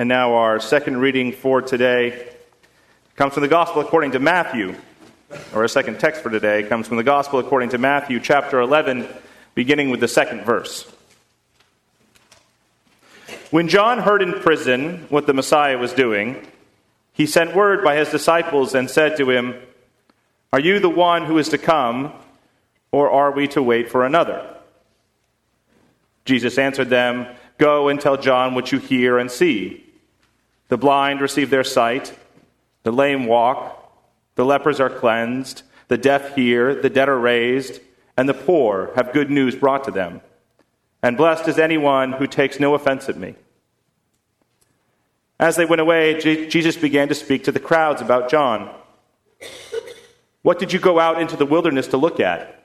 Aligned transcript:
And 0.00 0.08
now 0.08 0.32
our 0.36 0.60
second 0.60 0.96
reading 0.96 1.30
for 1.30 1.60
today 1.60 2.26
comes 3.16 3.34
from 3.34 3.42
the 3.42 3.50
Gospel 3.50 3.82
according 3.82 4.12
to 4.12 4.18
Matthew. 4.18 4.74
Or 5.52 5.60
our 5.60 5.68
second 5.68 6.00
text 6.00 6.22
for 6.22 6.30
today 6.30 6.62
comes 6.62 6.88
from 6.88 6.96
the 6.96 7.02
Gospel 7.02 7.38
according 7.38 7.68
to 7.68 7.76
Matthew, 7.76 8.18
chapter 8.18 8.60
11, 8.60 9.06
beginning 9.54 9.90
with 9.90 10.00
the 10.00 10.08
second 10.08 10.46
verse. 10.46 10.90
When 13.50 13.68
John 13.68 13.98
heard 13.98 14.22
in 14.22 14.32
prison 14.32 15.04
what 15.10 15.26
the 15.26 15.34
Messiah 15.34 15.76
was 15.76 15.92
doing, 15.92 16.46
he 17.12 17.26
sent 17.26 17.54
word 17.54 17.84
by 17.84 17.96
his 17.96 18.08
disciples 18.08 18.74
and 18.74 18.88
said 18.88 19.18
to 19.18 19.28
him, 19.28 19.54
Are 20.50 20.60
you 20.60 20.80
the 20.80 20.88
one 20.88 21.26
who 21.26 21.36
is 21.36 21.50
to 21.50 21.58
come, 21.58 22.14
or 22.90 23.10
are 23.10 23.32
we 23.32 23.48
to 23.48 23.62
wait 23.62 23.90
for 23.90 24.06
another? 24.06 24.48
Jesus 26.24 26.56
answered 26.56 26.88
them, 26.88 27.26
Go 27.58 27.90
and 27.90 28.00
tell 28.00 28.16
John 28.16 28.54
what 28.54 28.72
you 28.72 28.78
hear 28.78 29.18
and 29.18 29.30
see. 29.30 29.88
The 30.70 30.78
blind 30.78 31.20
receive 31.20 31.50
their 31.50 31.64
sight, 31.64 32.16
the 32.84 32.92
lame 32.92 33.26
walk, 33.26 33.76
the 34.36 34.44
lepers 34.44 34.78
are 34.78 34.88
cleansed, 34.88 35.62
the 35.88 35.98
deaf 35.98 36.36
hear, 36.36 36.80
the 36.80 36.88
dead 36.88 37.08
are 37.08 37.18
raised, 37.18 37.80
and 38.16 38.28
the 38.28 38.34
poor 38.34 38.92
have 38.94 39.12
good 39.12 39.30
news 39.30 39.56
brought 39.56 39.82
to 39.84 39.90
them. 39.90 40.20
And 41.02 41.16
blessed 41.16 41.48
is 41.48 41.58
anyone 41.58 42.12
who 42.12 42.26
takes 42.28 42.60
no 42.60 42.74
offense 42.74 43.08
at 43.08 43.16
me. 43.16 43.34
As 45.40 45.56
they 45.56 45.64
went 45.64 45.80
away, 45.80 46.20
Jesus 46.20 46.76
began 46.76 47.08
to 47.08 47.14
speak 47.16 47.44
to 47.44 47.52
the 47.52 47.58
crowds 47.58 48.00
about 48.00 48.30
John. 48.30 48.72
What 50.42 50.60
did 50.60 50.72
you 50.72 50.78
go 50.78 51.00
out 51.00 51.20
into 51.20 51.36
the 51.36 51.46
wilderness 51.46 51.88
to 51.88 51.96
look 51.96 52.20
at? 52.20 52.62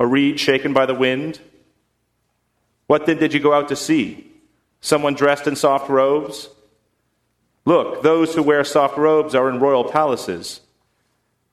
A 0.00 0.06
reed 0.06 0.40
shaken 0.40 0.72
by 0.72 0.86
the 0.86 0.94
wind? 0.94 1.38
What 2.88 3.06
then 3.06 3.18
did 3.18 3.34
you 3.34 3.40
go 3.40 3.52
out 3.52 3.68
to 3.68 3.76
see? 3.76 4.32
Someone 4.80 5.14
dressed 5.14 5.46
in 5.46 5.54
soft 5.54 5.88
robes? 5.88 6.48
Look, 7.68 8.02
those 8.02 8.34
who 8.34 8.42
wear 8.42 8.64
soft 8.64 8.96
robes 8.96 9.34
are 9.34 9.50
in 9.50 9.60
royal 9.60 9.84
palaces. 9.84 10.62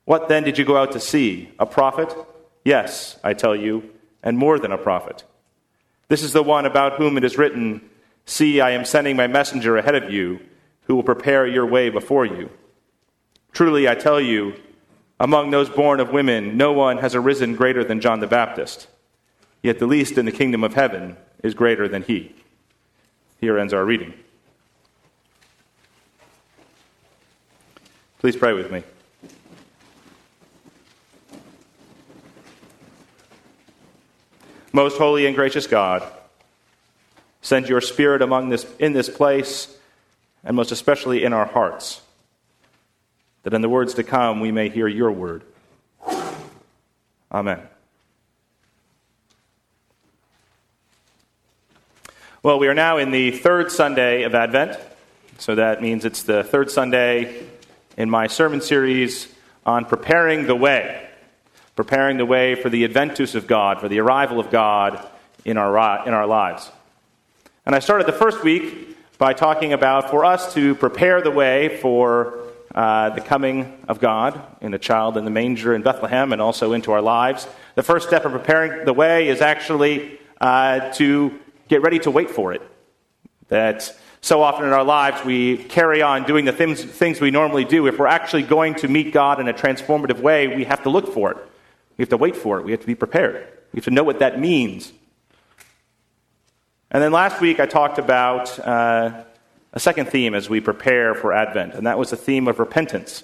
What 0.06 0.30
then 0.30 0.44
did 0.46 0.58
you 0.58 0.64
go 0.64 0.78
out 0.78 0.94
to 0.94 1.00
see? 1.02 1.52
A 1.60 1.66
prophet? 1.66 2.16
Yes, 2.64 3.20
I 3.22 3.34
tell 3.34 3.54
you, 3.54 3.90
and 4.24 4.38
more 4.38 4.58
than 4.58 4.72
a 4.72 4.78
prophet. 4.78 5.26
This 6.08 6.24
is 6.24 6.32
the 6.32 6.42
one 6.42 6.66
about 6.66 6.94
whom 6.94 7.18
it 7.18 7.26
is 7.26 7.38
written 7.38 7.82
See, 8.26 8.62
I 8.62 8.70
am 8.72 8.86
sending 8.86 9.18
my 9.18 9.28
messenger 9.28 9.76
ahead 9.76 9.94
of 9.94 10.10
you, 10.10 10.40
who 10.84 10.96
will 10.96 11.04
prepare 11.04 11.46
your 11.46 11.66
way 11.66 11.90
before 11.90 12.26
you. 12.26 12.50
Truly, 13.52 13.86
I 13.90 13.96
tell 13.96 14.22
you, 14.22 14.54
among 15.20 15.52
those 15.52 15.70
born 15.70 16.00
of 16.00 16.14
women, 16.14 16.56
no 16.56 16.72
one 16.72 17.00
has 17.00 17.14
arisen 17.14 17.58
greater 17.58 17.84
than 17.84 18.00
John 18.00 18.22
the 18.22 18.26
Baptist. 18.26 18.88
Yet 19.62 19.80
the 19.80 19.86
least 19.86 20.18
in 20.18 20.24
the 20.24 20.32
kingdom 20.32 20.64
of 20.64 20.76
heaven 20.76 21.18
is 21.44 21.54
greater 21.54 21.90
than 21.90 22.04
he. 22.04 22.34
Here 23.42 23.60
ends 23.60 23.74
our 23.74 23.84
reading. 23.84 24.14
Please 28.26 28.36
pray 28.36 28.54
with 28.54 28.72
me. 28.72 28.82
Most 34.74 34.98
holy 34.98 35.28
and 35.28 35.36
gracious 35.36 35.68
God, 35.68 36.02
send 37.44 37.70
your 37.70 37.82
Spirit 37.82 38.24
among 38.24 38.50
this, 38.50 38.66
in 38.80 38.94
this 38.94 39.10
place, 39.10 39.78
and 40.44 40.56
most 40.56 40.72
especially 40.72 41.24
in 41.24 41.34
our 41.34 41.46
hearts, 41.46 42.02
that 43.44 43.54
in 43.54 43.62
the 43.62 43.70
words 43.70 43.94
to 43.94 44.04
come 44.04 44.40
we 44.40 44.52
may 44.52 44.70
hear 44.70 44.88
your 44.88 45.12
word. 45.12 45.44
Amen. 47.32 47.62
Well, 52.42 52.58
we 52.58 52.68
are 52.68 52.74
now 52.74 52.98
in 52.98 53.12
the 53.12 53.30
third 53.30 53.72
Sunday 53.72 54.24
of 54.24 54.34
Advent, 54.34 54.80
so 55.38 55.54
that 55.54 55.80
means 55.80 56.06
it's 56.06 56.24
the 56.24 56.44
third 56.44 56.72
Sunday 56.72 57.50
in 57.98 58.10
my 58.10 58.28
sermon 58.28 58.62
series 58.62 59.28
on 59.66 59.86
preparing 59.86 60.48
the 60.48 60.56
way, 60.56 61.08
preparing 61.76 62.18
the 62.18 62.26
way 62.26 62.56
for 62.56 62.70
the 62.70 62.84
adventus 62.84 63.36
of 63.36 63.48
God, 63.48 63.80
for 63.80 63.88
the 63.88 64.00
arrival 64.00 64.40
of 64.40 64.52
God 64.52 65.08
in 65.44 65.58
our, 65.58 66.08
in 66.08 66.14
our 66.14 66.28
lives. 66.28 66.72
And 67.66 67.74
I 67.74 67.80
started 67.80 68.08
the 68.08 68.14
first 68.14 68.44
week 68.44 69.18
by 69.18 69.34
talking 69.34 69.74
about 69.74 70.10
for 70.10 70.26
us 70.26 70.54
to 70.54 70.76
prepare 70.76 71.22
the 71.22 71.32
way 71.32 71.78
for 71.78 72.40
uh, 72.74 73.10
the 73.12 73.22
coming 73.22 73.82
of 73.88 74.00
God 74.00 74.42
in 74.60 74.74
a 74.74 74.80
child 74.80 75.16
in 75.18 75.24
the 75.24 75.32
manger 75.32 75.74
in 75.74 75.82
Bethlehem 75.82 76.34
and 76.34 76.42
also 76.42 76.74
into 76.74 76.92
our 76.92 77.02
lives. 77.02 77.48
The 77.76 77.84
first 77.84 78.08
step 78.08 78.26
of 78.26 78.34
preparing 78.34 78.86
the 78.86 78.94
way 78.94 79.30
is 79.30 79.40
actually 79.40 80.20
uh, 80.42 80.92
to 80.94 81.40
get 81.70 81.82
ready 81.82 82.00
to 82.00 82.12
wait 82.12 82.30
for 82.30 82.52
it. 82.52 82.62
That 83.48 83.98
so 84.26 84.42
often 84.42 84.66
in 84.66 84.74
our 84.74 84.84
lives, 84.84 85.24
we 85.24 85.56
carry 85.56 86.02
on 86.02 86.24
doing 86.24 86.46
the 86.46 86.52
things, 86.52 86.84
things 86.84 87.22
we 87.22 87.30
normally 87.30 87.64
do. 87.64 87.86
If 87.86 88.00
we're 88.00 88.08
actually 88.08 88.42
going 88.42 88.74
to 88.76 88.88
meet 88.88 89.14
God 89.14 89.40
in 89.40 89.48
a 89.48 89.54
transformative 89.54 90.20
way, 90.20 90.48
we 90.48 90.64
have 90.64 90.82
to 90.82 90.90
look 90.90 91.14
for 91.14 91.30
it. 91.30 91.38
We 91.96 92.02
have 92.02 92.10
to 92.10 92.18
wait 92.18 92.36
for 92.36 92.58
it. 92.60 92.66
We 92.66 92.72
have 92.72 92.82
to 92.82 92.88
be 92.88 92.96
prepared. 92.96 93.48
We 93.72 93.78
have 93.78 93.84
to 93.86 93.92
know 93.92 94.04
what 94.04 94.18
that 94.20 94.40
means. 94.40 94.92
And 96.90 97.04
then 97.04 97.12
last 97.12 97.40
week, 97.40 97.60
I 97.60 97.68
talked 97.68 98.00
about 98.00 98.58
uh, 98.58 99.26
a 99.74 99.80
second 99.80 100.10
theme 100.10 100.34
as 100.34 100.50
we 100.50 100.60
prepare 100.60 101.14
for 101.14 101.32
Advent, 101.32 101.76
and 101.76 101.86
that 101.86 102.00
was 102.00 102.10
the 102.10 102.18
theme 102.18 102.48
of 102.48 102.58
repentance. 102.58 103.24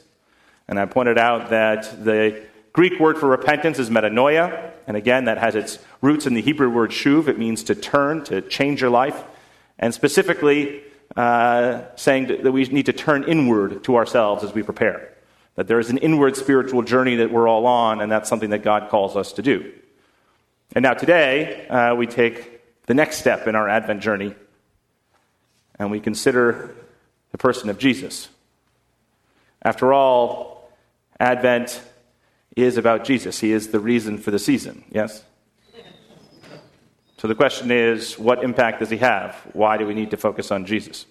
And 0.68 0.80
I 0.80 0.86
pointed 0.86 1.18
out 1.18 1.50
that 1.50 2.06
the 2.06 2.44
Greek 2.74 3.00
word 3.00 3.18
for 3.18 3.28
repentance 3.28 3.80
is 3.80 3.90
metanoia, 3.90 4.72
and 4.86 4.96
again, 4.96 5.26
that 5.26 5.40
has 5.40 5.56
its 5.56 5.80
roots 6.02 6.28
in 6.28 6.36
the 6.36 6.44
Hebrew 6.44 6.70
word 6.70 6.92
shuv. 6.92 7.28
It 7.28 7.40
means 7.40 7.64
to 7.64 7.74
turn, 7.74 8.24
to 8.26 8.42
change 8.42 8.82
your 8.82 8.92
life. 8.92 9.24
And 9.80 9.96
specifically, 9.96 10.84
uh, 11.16 11.82
saying 11.96 12.28
that 12.28 12.52
we 12.52 12.64
need 12.66 12.86
to 12.86 12.94
turn 12.94 13.24
inward 13.24 13.84
to 13.84 13.96
ourselves 13.96 14.44
as 14.44 14.54
we 14.54 14.64
prepare. 14.64 15.14
That 15.56 15.68
there 15.68 15.80
is 15.80 15.90
an 15.90 15.98
inward 15.98 16.38
spiritual 16.38 16.82
journey 16.82 17.18
that 17.18 17.32
we're 17.32 17.48
all 17.48 17.66
on, 17.66 18.02
and 18.02 18.12
that's 18.12 18.30
something 18.30 18.52
that 18.52 18.64
God 18.64 18.90
calls 18.90 19.16
us 19.16 19.34
to 19.34 19.42
do. 19.42 19.72
And 20.74 20.84
now 20.84 20.94
today, 20.94 21.68
uh, 21.68 21.96
we 21.96 22.08
take 22.08 22.62
the 22.86 22.94
next 22.94 23.18
step 23.18 23.48
in 23.48 23.56
our 23.56 23.68
Advent 23.68 24.02
journey, 24.02 24.34
and 25.78 25.92
we 25.92 26.00
consider 26.00 26.74
the 27.32 27.38
person 27.38 27.70
of 27.70 27.78
Jesus. 27.78 28.30
After 29.62 29.94
all, 29.94 30.72
Advent 31.20 31.82
is 32.56 32.78
about 32.78 33.04
Jesus. 33.04 33.40
He 33.40 33.52
is 33.52 33.70
the 33.70 33.80
reason 33.80 34.18
for 34.18 34.32
the 34.32 34.40
season, 34.40 34.84
yes? 34.90 35.24
So 37.22 37.28
the 37.28 37.36
question 37.36 37.70
is 37.70 38.18
what 38.18 38.44
impact 38.44 38.80
does 38.80 38.90
he 38.90 38.98
have? 38.98 39.36
Why 39.54 39.78
do 39.78 39.86
we 39.86 39.94
need 39.94 40.10
to 40.10 40.18
focus 40.18 40.50
on 40.50 40.66
Jesus? 40.66 41.06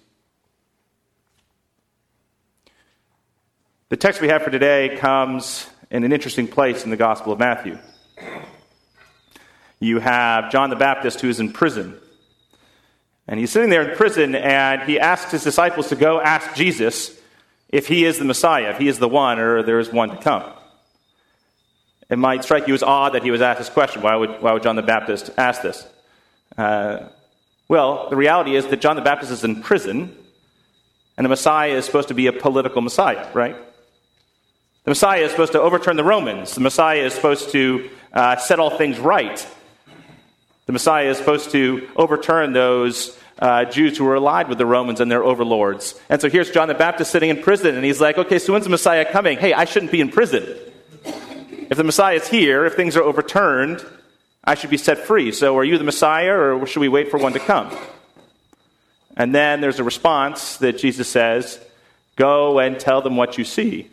The 3.87 3.95
text 3.95 4.19
we 4.19 4.27
have 4.27 4.43
for 4.43 4.49
today 4.49 4.97
comes 4.97 5.69
in 5.89 6.03
an 6.03 6.11
interesting 6.11 6.49
place 6.49 6.83
in 6.83 6.89
the 6.89 6.97
Gospel 6.97 7.31
of 7.31 7.39
Matthew. 7.39 7.79
You 9.79 10.01
have 10.01 10.51
John 10.51 10.69
the 10.69 10.75
Baptist 10.75 11.21
who 11.21 11.29
is 11.29 11.39
in 11.39 11.53
prison. 11.53 11.97
And 13.25 13.39
he's 13.39 13.51
sitting 13.51 13.69
there 13.69 13.89
in 13.89 13.95
prison 13.95 14.35
and 14.35 14.81
he 14.81 14.99
asks 14.99 15.31
his 15.31 15.45
disciples 15.45 15.87
to 15.89 15.95
go 15.95 16.19
ask 16.19 16.55
Jesus 16.55 17.17
if 17.69 17.87
he 17.87 18.03
is 18.03 18.19
the 18.19 18.25
Messiah, 18.25 18.71
if 18.71 18.79
he 18.79 18.89
is 18.89 18.99
the 18.99 19.07
one, 19.07 19.39
or 19.39 19.63
there 19.63 19.79
is 19.79 19.89
one 19.89 20.09
to 20.09 20.17
come. 20.17 20.43
It 22.09 22.17
might 22.17 22.43
strike 22.43 22.67
you 22.67 22.73
as 22.73 22.83
odd 22.83 23.13
that 23.13 23.23
he 23.23 23.31
was 23.31 23.41
asked 23.41 23.59
this 23.59 23.69
question. 23.69 24.01
Why 24.01 24.17
would, 24.17 24.41
why 24.41 24.51
would 24.51 24.63
John 24.63 24.75
the 24.75 24.81
Baptist 24.81 25.29
ask 25.37 25.61
this? 25.61 25.87
Uh, 26.57 27.07
well, 27.67 28.09
the 28.09 28.15
reality 28.15 28.55
is 28.55 28.67
that 28.67 28.81
John 28.81 28.95
the 28.95 29.01
Baptist 29.01 29.31
is 29.31 29.43
in 29.43 29.61
prison, 29.61 30.15
and 31.17 31.25
the 31.25 31.29
Messiah 31.29 31.71
is 31.71 31.85
supposed 31.85 32.09
to 32.09 32.13
be 32.13 32.27
a 32.27 32.33
political 32.33 32.81
Messiah, 32.81 33.27
right? 33.33 33.55
The 34.83 34.91
Messiah 34.91 35.21
is 35.21 35.31
supposed 35.31 35.51
to 35.53 35.61
overturn 35.61 35.95
the 35.95 36.03
Romans. 36.03 36.55
The 36.55 36.61
Messiah 36.61 37.01
is 37.01 37.13
supposed 37.13 37.51
to 37.51 37.89
uh, 38.13 38.37
set 38.37 38.59
all 38.59 38.77
things 38.77 38.99
right. 38.99 39.47
The 40.65 40.73
Messiah 40.73 41.09
is 41.09 41.17
supposed 41.17 41.51
to 41.51 41.87
overturn 41.95 42.53
those 42.53 43.17
uh, 43.39 43.65
Jews 43.65 43.97
who 43.97 44.05
were 44.05 44.15
allied 44.15 44.49
with 44.49 44.57
the 44.57 44.65
Romans 44.65 44.99
and 44.99 45.11
their 45.11 45.23
overlords. 45.23 45.99
And 46.09 46.21
so 46.21 46.29
here's 46.29 46.51
John 46.51 46.67
the 46.67 46.73
Baptist 46.73 47.11
sitting 47.11 47.29
in 47.29 47.41
prison, 47.41 47.75
and 47.75 47.85
he's 47.85 48.01
like, 48.01 48.17
okay, 48.17 48.39
so 48.39 48.53
when's 48.53 48.65
the 48.65 48.69
Messiah 48.69 49.09
coming? 49.09 49.37
Hey, 49.37 49.53
I 49.53 49.65
shouldn't 49.65 49.91
be 49.91 50.01
in 50.01 50.09
prison. 50.09 50.43
If 51.69 51.77
the 51.77 51.83
Messiah 51.83 52.15
is 52.15 52.27
here, 52.27 52.65
if 52.65 52.73
things 52.73 52.97
are 52.97 53.03
overturned, 53.03 53.85
I 54.43 54.55
should 54.55 54.69
be 54.69 54.77
set 54.77 54.99
free. 54.99 55.31
So 55.31 55.57
are 55.57 55.63
you 55.63 55.77
the 55.77 55.83
Messiah, 55.83 56.33
or 56.33 56.65
should 56.65 56.79
we 56.79 56.89
wait 56.89 57.11
for 57.11 57.17
one 57.17 57.33
to 57.33 57.39
come? 57.39 57.75
And 59.15 59.35
then 59.35 59.61
there's 59.61 59.79
a 59.79 59.83
response 59.83 60.57
that 60.57 60.77
Jesus 60.77 61.07
says 61.07 61.59
Go 62.15 62.59
and 62.59 62.79
tell 62.79 63.01
them 63.01 63.15
what 63.15 63.37
you 63.37 63.43
see. 63.43 63.89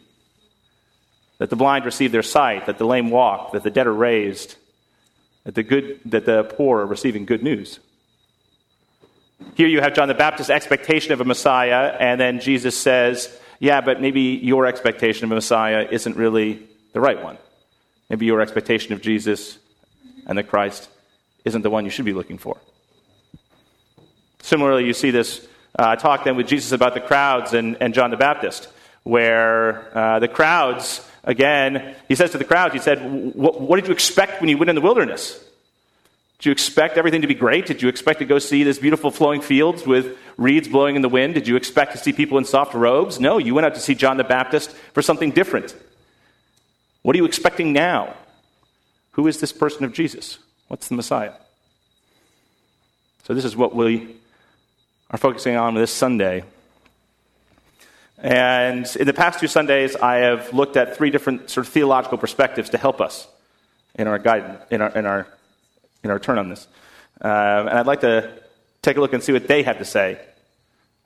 That 1.38 1.50
the 1.50 1.56
blind 1.56 1.84
receive 1.84 2.12
their 2.12 2.22
sight, 2.22 2.66
that 2.66 2.78
the 2.78 2.86
lame 2.86 3.10
walk, 3.10 3.52
that 3.52 3.62
the 3.62 3.70
dead 3.70 3.86
are 3.86 3.92
raised, 3.92 4.56
that 5.44 5.54
the, 5.54 5.62
good, 5.62 6.00
that 6.06 6.26
the 6.26 6.44
poor 6.44 6.80
are 6.80 6.86
receiving 6.86 7.26
good 7.26 7.42
news. 7.42 7.78
Here 9.54 9.68
you 9.68 9.80
have 9.80 9.94
John 9.94 10.08
the 10.08 10.14
Baptist's 10.14 10.50
expectation 10.50 11.12
of 11.12 11.20
a 11.20 11.24
Messiah, 11.24 11.96
and 12.00 12.20
then 12.20 12.40
Jesus 12.40 12.76
says, 12.76 13.34
Yeah, 13.60 13.80
but 13.80 14.00
maybe 14.00 14.20
your 14.20 14.66
expectation 14.66 15.24
of 15.24 15.30
a 15.30 15.36
Messiah 15.36 15.86
isn't 15.90 16.16
really 16.16 16.66
the 16.92 17.00
right 17.00 17.22
one. 17.22 17.38
Maybe 18.10 18.26
your 18.26 18.40
expectation 18.40 18.92
of 18.94 19.00
Jesus 19.00 19.58
and 20.28 20.38
that 20.38 20.48
Christ 20.48 20.88
isn't 21.44 21.62
the 21.62 21.70
one 21.70 21.84
you 21.84 21.90
should 21.90 22.04
be 22.04 22.12
looking 22.12 22.38
for. 22.38 22.58
Similarly, 24.42 24.84
you 24.84 24.92
see 24.92 25.10
this 25.10 25.46
uh, 25.78 25.96
talk 25.96 26.24
then 26.24 26.36
with 26.36 26.46
Jesus 26.46 26.72
about 26.72 26.94
the 26.94 27.00
crowds 27.00 27.54
and, 27.54 27.76
and 27.80 27.94
John 27.94 28.10
the 28.10 28.16
Baptist, 28.16 28.68
where 29.02 29.96
uh, 29.96 30.18
the 30.18 30.28
crowds, 30.28 31.06
again, 31.24 31.96
he 32.06 32.14
says 32.14 32.30
to 32.32 32.38
the 32.38 32.44
crowds, 32.44 32.74
he 32.74 32.80
said, 32.80 32.98
What 33.34 33.76
did 33.76 33.86
you 33.86 33.92
expect 33.92 34.40
when 34.40 34.48
you 34.48 34.58
went 34.58 34.68
in 34.68 34.76
the 34.76 34.82
wilderness? 34.82 35.44
Did 36.38 36.46
you 36.46 36.52
expect 36.52 36.98
everything 36.98 37.22
to 37.22 37.26
be 37.26 37.34
great? 37.34 37.66
Did 37.66 37.82
you 37.82 37.88
expect 37.88 38.20
to 38.20 38.24
go 38.24 38.38
see 38.38 38.62
this 38.62 38.78
beautiful 38.78 39.10
flowing 39.10 39.40
fields 39.40 39.84
with 39.84 40.16
reeds 40.36 40.68
blowing 40.68 40.94
in 40.94 41.02
the 41.02 41.08
wind? 41.08 41.34
Did 41.34 41.48
you 41.48 41.56
expect 41.56 41.92
to 41.92 41.98
see 41.98 42.12
people 42.12 42.38
in 42.38 42.44
soft 42.44 42.74
robes? 42.74 43.18
No, 43.18 43.38
you 43.38 43.54
went 43.54 43.66
out 43.66 43.74
to 43.74 43.80
see 43.80 43.96
John 43.96 44.18
the 44.18 44.24
Baptist 44.24 44.70
for 44.92 45.02
something 45.02 45.32
different. 45.32 45.74
What 47.02 47.16
are 47.16 47.18
you 47.18 47.24
expecting 47.24 47.72
now? 47.72 48.14
Who 49.18 49.26
is 49.26 49.40
this 49.40 49.50
person 49.50 49.82
of 49.82 49.92
Jesus? 49.92 50.38
What's 50.68 50.86
the 50.86 50.94
Messiah? 50.94 51.32
So, 53.24 53.34
this 53.34 53.44
is 53.44 53.56
what 53.56 53.74
we 53.74 54.14
are 55.10 55.18
focusing 55.18 55.56
on 55.56 55.74
this 55.74 55.90
Sunday. 55.90 56.44
And 58.16 58.86
in 58.94 59.08
the 59.08 59.12
past 59.12 59.40
two 59.40 59.48
Sundays, 59.48 59.96
I 59.96 60.18
have 60.18 60.54
looked 60.54 60.76
at 60.76 60.96
three 60.96 61.10
different 61.10 61.50
sort 61.50 61.66
of 61.66 61.72
theological 61.72 62.16
perspectives 62.16 62.70
to 62.70 62.78
help 62.78 63.00
us 63.00 63.26
in 63.96 64.06
our 64.06 64.20
guidance, 64.20 64.62
in 64.70 64.80
our, 64.80 64.96
in 64.96 65.04
our 65.04 65.26
in 66.04 66.10
our 66.12 66.20
turn 66.20 66.38
on 66.38 66.48
this. 66.48 66.68
Um, 67.20 67.30
and 67.66 67.70
I'd 67.70 67.88
like 67.88 68.02
to 68.02 68.32
take 68.82 68.98
a 68.98 69.00
look 69.00 69.14
and 69.14 69.20
see 69.20 69.32
what 69.32 69.48
they 69.48 69.64
have 69.64 69.78
to 69.78 69.84
say 69.84 70.20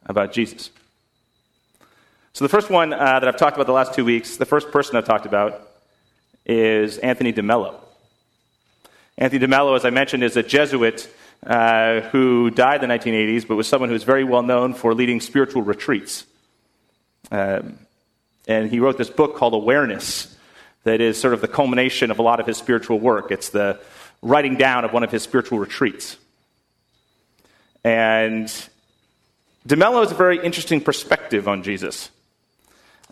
about 0.04 0.32
Jesus. 0.32 0.68
So, 2.34 2.44
the 2.44 2.50
first 2.50 2.68
one 2.68 2.92
uh, 2.92 3.20
that 3.20 3.26
I've 3.26 3.38
talked 3.38 3.56
about 3.56 3.66
the 3.66 3.72
last 3.72 3.94
two 3.94 4.04
weeks, 4.04 4.36
the 4.36 4.44
first 4.44 4.70
person 4.70 4.96
I've 4.96 5.06
talked 5.06 5.24
about 5.24 5.66
is 6.44 6.98
Anthony 6.98 7.32
DeMello. 7.32 7.81
Anthony 9.18 9.46
DeMello, 9.46 9.76
as 9.76 9.84
I 9.84 9.90
mentioned, 9.90 10.24
is 10.24 10.36
a 10.36 10.42
Jesuit 10.42 11.08
uh, 11.46 12.00
who 12.00 12.50
died 12.50 12.82
in 12.82 12.88
the 12.88 12.94
1980s, 12.94 13.46
but 13.46 13.56
was 13.56 13.68
someone 13.68 13.88
who 13.88 13.94
was 13.94 14.04
very 14.04 14.24
well 14.24 14.42
known 14.42 14.74
for 14.74 14.94
leading 14.94 15.20
spiritual 15.20 15.62
retreats. 15.62 16.24
Um, 17.30 17.78
and 18.48 18.70
he 18.70 18.80
wrote 18.80 18.98
this 18.98 19.10
book 19.10 19.36
called 19.36 19.54
Awareness 19.54 20.36
that 20.84 21.00
is 21.00 21.20
sort 21.20 21.34
of 21.34 21.40
the 21.40 21.48
culmination 21.48 22.10
of 22.10 22.18
a 22.18 22.22
lot 22.22 22.40
of 22.40 22.46
his 22.46 22.56
spiritual 22.56 22.98
work. 22.98 23.30
It's 23.30 23.50
the 23.50 23.80
writing 24.20 24.56
down 24.56 24.84
of 24.84 24.92
one 24.92 25.02
of 25.02 25.10
his 25.10 25.22
spiritual 25.22 25.58
retreats. 25.58 26.16
And 27.84 28.46
DeMello 29.66 30.00
has 30.00 30.12
a 30.12 30.16
very 30.16 30.42
interesting 30.42 30.80
perspective 30.80 31.48
on 31.48 31.62
Jesus. 31.62 32.10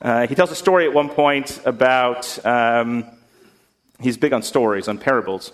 Uh, 0.00 0.26
he 0.26 0.34
tells 0.34 0.50
a 0.50 0.56
story 0.56 0.86
at 0.86 0.94
one 0.94 1.08
point 1.10 1.60
about, 1.64 2.44
um, 2.46 3.04
he's 4.00 4.16
big 4.16 4.32
on 4.32 4.42
stories, 4.42 4.88
on 4.88 4.98
parables. 4.98 5.52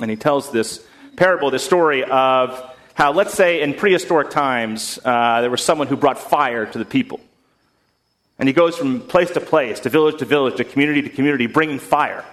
And 0.00 0.10
he 0.10 0.16
tells 0.16 0.50
this 0.50 0.84
parable, 1.16 1.50
this 1.50 1.64
story 1.64 2.04
of 2.04 2.70
how, 2.94 3.12
let's 3.12 3.34
say, 3.34 3.62
in 3.62 3.74
prehistoric 3.74 4.30
times, 4.30 4.98
uh, 5.04 5.40
there 5.40 5.50
was 5.50 5.62
someone 5.62 5.86
who 5.86 5.96
brought 5.96 6.18
fire 6.18 6.66
to 6.66 6.78
the 6.78 6.84
people. 6.84 7.20
And 8.38 8.48
he 8.48 8.52
goes 8.52 8.76
from 8.76 9.00
place 9.00 9.30
to 9.32 9.40
place, 9.40 9.80
to 9.80 9.90
village 9.90 10.18
to 10.18 10.24
village, 10.24 10.56
to 10.56 10.64
community 10.64 11.02
to 11.02 11.08
community, 11.08 11.46
bringing 11.46 11.78
fire. 11.78 12.24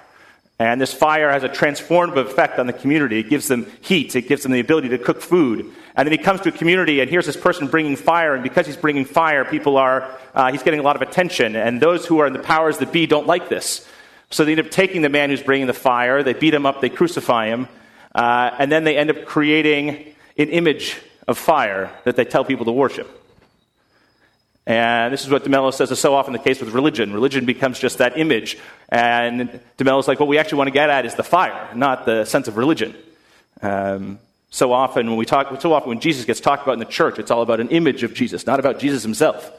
And 0.57 0.79
this 0.79 0.93
fire 0.93 1.31
has 1.31 1.43
a 1.43 1.49
transformative 1.49 2.27
effect 2.27 2.59
on 2.59 2.67
the 2.67 2.73
community. 2.73 3.19
It 3.19 3.29
gives 3.29 3.47
them 3.47 3.65
heat, 3.81 4.15
it 4.15 4.27
gives 4.27 4.43
them 4.43 4.51
the 4.51 4.59
ability 4.59 4.89
to 4.89 4.99
cook 4.99 5.21
food. 5.21 5.71
And 5.95 6.05
then 6.07 6.11
he 6.11 6.23
comes 6.23 6.41
to 6.41 6.49
a 6.49 6.51
community, 6.51 7.01
and 7.01 7.09
here's 7.09 7.25
this 7.25 7.37
person 7.37 7.67
bringing 7.67 7.95
fire, 7.95 8.35
and 8.35 8.43
because 8.43 8.67
he's 8.67 8.77
bringing 8.77 9.05
fire, 9.05 9.43
people 9.43 9.77
are, 9.77 10.07
uh, 10.35 10.51
he's 10.51 10.63
getting 10.63 10.79
a 10.79 10.83
lot 10.83 10.95
of 10.95 11.01
attention. 11.01 11.55
And 11.55 11.81
those 11.81 12.05
who 12.05 12.19
are 12.19 12.27
in 12.27 12.33
the 12.33 12.39
powers 12.39 12.77
that 12.77 12.91
be 12.91 13.07
don't 13.07 13.25
like 13.25 13.49
this. 13.49 13.87
So 14.31 14.45
they 14.45 14.51
end 14.51 14.61
up 14.61 14.71
taking 14.71 15.01
the 15.01 15.09
man 15.09 15.29
who's 15.29 15.43
bringing 15.43 15.67
the 15.67 15.73
fire, 15.73 16.23
they 16.23 16.33
beat 16.33 16.53
him 16.53 16.65
up, 16.65 16.81
they 16.81 16.89
crucify 16.89 17.47
him, 17.47 17.67
uh, 18.15 18.51
and 18.57 18.71
then 18.71 18.83
they 18.83 18.97
end 18.97 19.09
up 19.09 19.25
creating 19.25 20.15
an 20.37 20.49
image 20.49 20.97
of 21.27 21.37
fire 21.37 21.91
that 22.05 22.15
they 22.15 22.25
tell 22.25 22.43
people 22.43 22.65
to 22.65 22.71
worship. 22.71 23.09
And 24.65 25.11
this 25.11 25.23
is 25.23 25.29
what 25.29 25.43
DeMello 25.43 25.73
says 25.73 25.91
is 25.91 25.99
so 25.99 26.13
often 26.13 26.33
the 26.33 26.39
case 26.39 26.59
with 26.61 26.69
religion. 26.69 27.13
Religion 27.13 27.45
becomes 27.45 27.79
just 27.79 27.97
that 27.97 28.17
image. 28.17 28.57
And 28.89 29.59
DeMello's 29.77 30.07
like, 30.07 30.19
what 30.19 30.29
we 30.29 30.37
actually 30.37 30.59
want 30.59 30.67
to 30.67 30.71
get 30.71 30.89
at 30.89 31.05
is 31.05 31.15
the 31.15 31.23
fire, 31.23 31.69
not 31.75 32.05
the 32.05 32.25
sense 32.25 32.47
of 32.47 32.57
religion. 32.57 32.95
Um, 33.61 34.19
so 34.49 34.71
often 34.71 35.07
when 35.07 35.17
we 35.17 35.25
talk, 35.25 35.59
so 35.61 35.73
often 35.73 35.89
when 35.89 35.99
Jesus 35.99 36.25
gets 36.25 36.39
talked 36.39 36.63
about 36.63 36.73
in 36.73 36.79
the 36.79 36.85
church, 36.85 37.19
it's 37.19 37.31
all 37.31 37.41
about 37.41 37.59
an 37.59 37.69
image 37.69 38.03
of 38.03 38.13
Jesus, 38.13 38.45
not 38.45 38.59
about 38.59 38.79
Jesus 38.79 39.01
himself. 39.03 39.51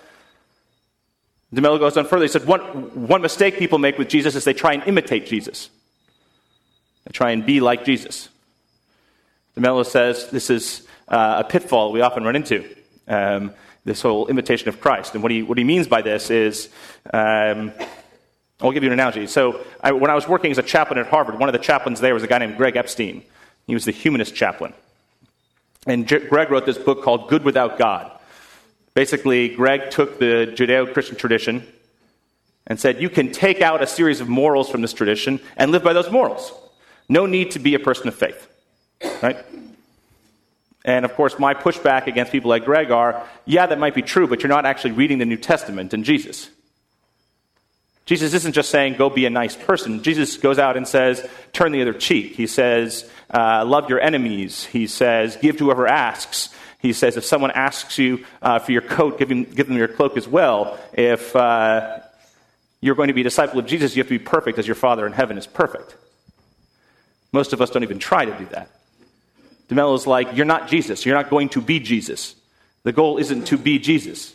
DeMello 1.54 1.78
goes 1.78 1.96
on 1.96 2.06
further. 2.06 2.24
He 2.24 2.28
said, 2.28 2.46
one, 2.46 2.60
one 3.06 3.20
mistake 3.20 3.58
people 3.58 3.78
make 3.78 3.98
with 3.98 4.08
Jesus 4.08 4.34
is 4.34 4.44
they 4.44 4.54
try 4.54 4.72
and 4.72 4.82
imitate 4.84 5.26
Jesus. 5.26 5.68
They 7.04 7.12
try 7.12 7.32
and 7.32 7.44
be 7.44 7.60
like 7.60 7.84
Jesus. 7.84 8.28
DeMello 9.56 9.84
says 9.84 10.30
this 10.30 10.48
is 10.48 10.86
uh, 11.08 11.42
a 11.44 11.48
pitfall 11.48 11.92
we 11.92 12.00
often 12.00 12.24
run 12.24 12.36
into. 12.36 12.64
Um, 13.06 13.52
this 13.84 14.00
whole 14.00 14.28
imitation 14.28 14.68
of 14.68 14.80
Christ. 14.80 15.14
And 15.14 15.22
what 15.22 15.32
he, 15.32 15.42
what 15.42 15.58
he 15.58 15.64
means 15.64 15.88
by 15.88 16.02
this 16.02 16.30
is, 16.30 16.68
um, 17.12 17.72
I'll 18.60 18.70
give 18.70 18.84
you 18.84 18.90
an 18.90 18.92
analogy. 18.92 19.26
So, 19.26 19.64
I, 19.82 19.92
when 19.92 20.10
I 20.10 20.14
was 20.14 20.28
working 20.28 20.52
as 20.52 20.58
a 20.58 20.62
chaplain 20.62 21.00
at 21.00 21.08
Harvard, 21.08 21.38
one 21.38 21.48
of 21.48 21.52
the 21.52 21.58
chaplains 21.58 22.00
there 22.00 22.14
was 22.14 22.22
a 22.22 22.28
guy 22.28 22.38
named 22.38 22.56
Greg 22.56 22.76
Epstein. 22.76 23.24
He 23.66 23.74
was 23.74 23.84
the 23.84 23.90
humanist 23.90 24.34
chaplain. 24.34 24.72
And 25.86 26.06
J- 26.06 26.28
Greg 26.28 26.50
wrote 26.50 26.64
this 26.64 26.78
book 26.78 27.02
called 27.02 27.28
Good 27.28 27.42
Without 27.42 27.76
God. 27.76 28.16
Basically, 28.94 29.48
Greg 29.48 29.90
took 29.90 30.18
the 30.18 30.52
Judeo 30.54 30.92
Christian 30.92 31.16
tradition 31.16 31.66
and 32.66 32.78
said, 32.78 33.00
You 33.00 33.08
can 33.08 33.32
take 33.32 33.60
out 33.60 33.82
a 33.82 33.86
series 33.86 34.20
of 34.20 34.28
morals 34.28 34.68
from 34.68 34.82
this 34.82 34.92
tradition 34.92 35.40
and 35.56 35.72
live 35.72 35.82
by 35.82 35.92
those 35.92 36.10
morals. 36.10 36.52
No 37.08 37.26
need 37.26 37.52
to 37.52 37.58
be 37.58 37.74
a 37.74 37.78
person 37.78 38.08
of 38.08 38.14
faith. 38.14 38.48
Right? 39.22 39.44
And 40.84 41.04
of 41.04 41.14
course, 41.14 41.38
my 41.38 41.54
pushback 41.54 42.06
against 42.06 42.32
people 42.32 42.50
like 42.50 42.64
Greg 42.64 42.90
are 42.90 43.26
yeah, 43.46 43.66
that 43.66 43.78
might 43.78 43.94
be 43.94 44.02
true, 44.02 44.26
but 44.26 44.42
you're 44.42 44.48
not 44.48 44.66
actually 44.66 44.92
reading 44.92 45.18
the 45.18 45.24
New 45.24 45.36
Testament 45.36 45.94
and 45.94 46.04
Jesus. 46.04 46.50
Jesus 48.04 48.34
isn't 48.34 48.52
just 48.52 48.70
saying, 48.70 48.96
go 48.96 49.08
be 49.08 49.26
a 49.26 49.30
nice 49.30 49.54
person. 49.54 50.02
Jesus 50.02 50.36
goes 50.36 50.58
out 50.58 50.76
and 50.76 50.88
says, 50.88 51.24
turn 51.52 51.70
the 51.70 51.82
other 51.82 51.92
cheek. 51.92 52.34
He 52.34 52.48
says, 52.48 53.08
uh, 53.32 53.64
love 53.64 53.88
your 53.88 54.00
enemies. 54.00 54.64
He 54.64 54.88
says, 54.88 55.36
give 55.36 55.56
to 55.58 55.66
whoever 55.66 55.86
asks. 55.86 56.48
He 56.82 56.92
says, 56.92 57.16
if 57.16 57.24
someone 57.24 57.52
asks 57.52 57.96
you 57.96 58.26
uh, 58.42 58.58
for 58.58 58.72
your 58.72 58.82
coat, 58.82 59.16
give, 59.16 59.30
him, 59.30 59.44
give 59.44 59.68
them 59.68 59.76
your 59.76 59.86
cloak 59.86 60.16
as 60.16 60.26
well. 60.26 60.78
If 60.92 61.34
uh, 61.36 62.00
you're 62.80 62.96
going 62.96 63.06
to 63.06 63.14
be 63.14 63.20
a 63.20 63.24
disciple 63.24 63.60
of 63.60 63.66
Jesus, 63.66 63.94
you 63.94 64.00
have 64.00 64.08
to 64.08 64.18
be 64.18 64.24
perfect 64.24 64.58
as 64.58 64.66
your 64.66 64.74
Father 64.74 65.06
in 65.06 65.12
heaven 65.12 65.38
is 65.38 65.46
perfect. 65.46 65.96
Most 67.32 67.52
of 67.52 67.62
us 67.62 67.70
don't 67.70 67.84
even 67.84 68.00
try 68.00 68.24
to 68.24 68.36
do 68.36 68.46
that. 68.46 68.68
DeMello 69.68 69.94
is 69.94 70.08
like, 70.08 70.36
You're 70.36 70.44
not 70.44 70.68
Jesus. 70.68 71.06
You're 71.06 71.14
not 71.14 71.30
going 71.30 71.50
to 71.50 71.60
be 71.60 71.78
Jesus. 71.78 72.34
The 72.82 72.92
goal 72.92 73.18
isn't 73.18 73.44
to 73.46 73.56
be 73.56 73.78
Jesus. 73.78 74.34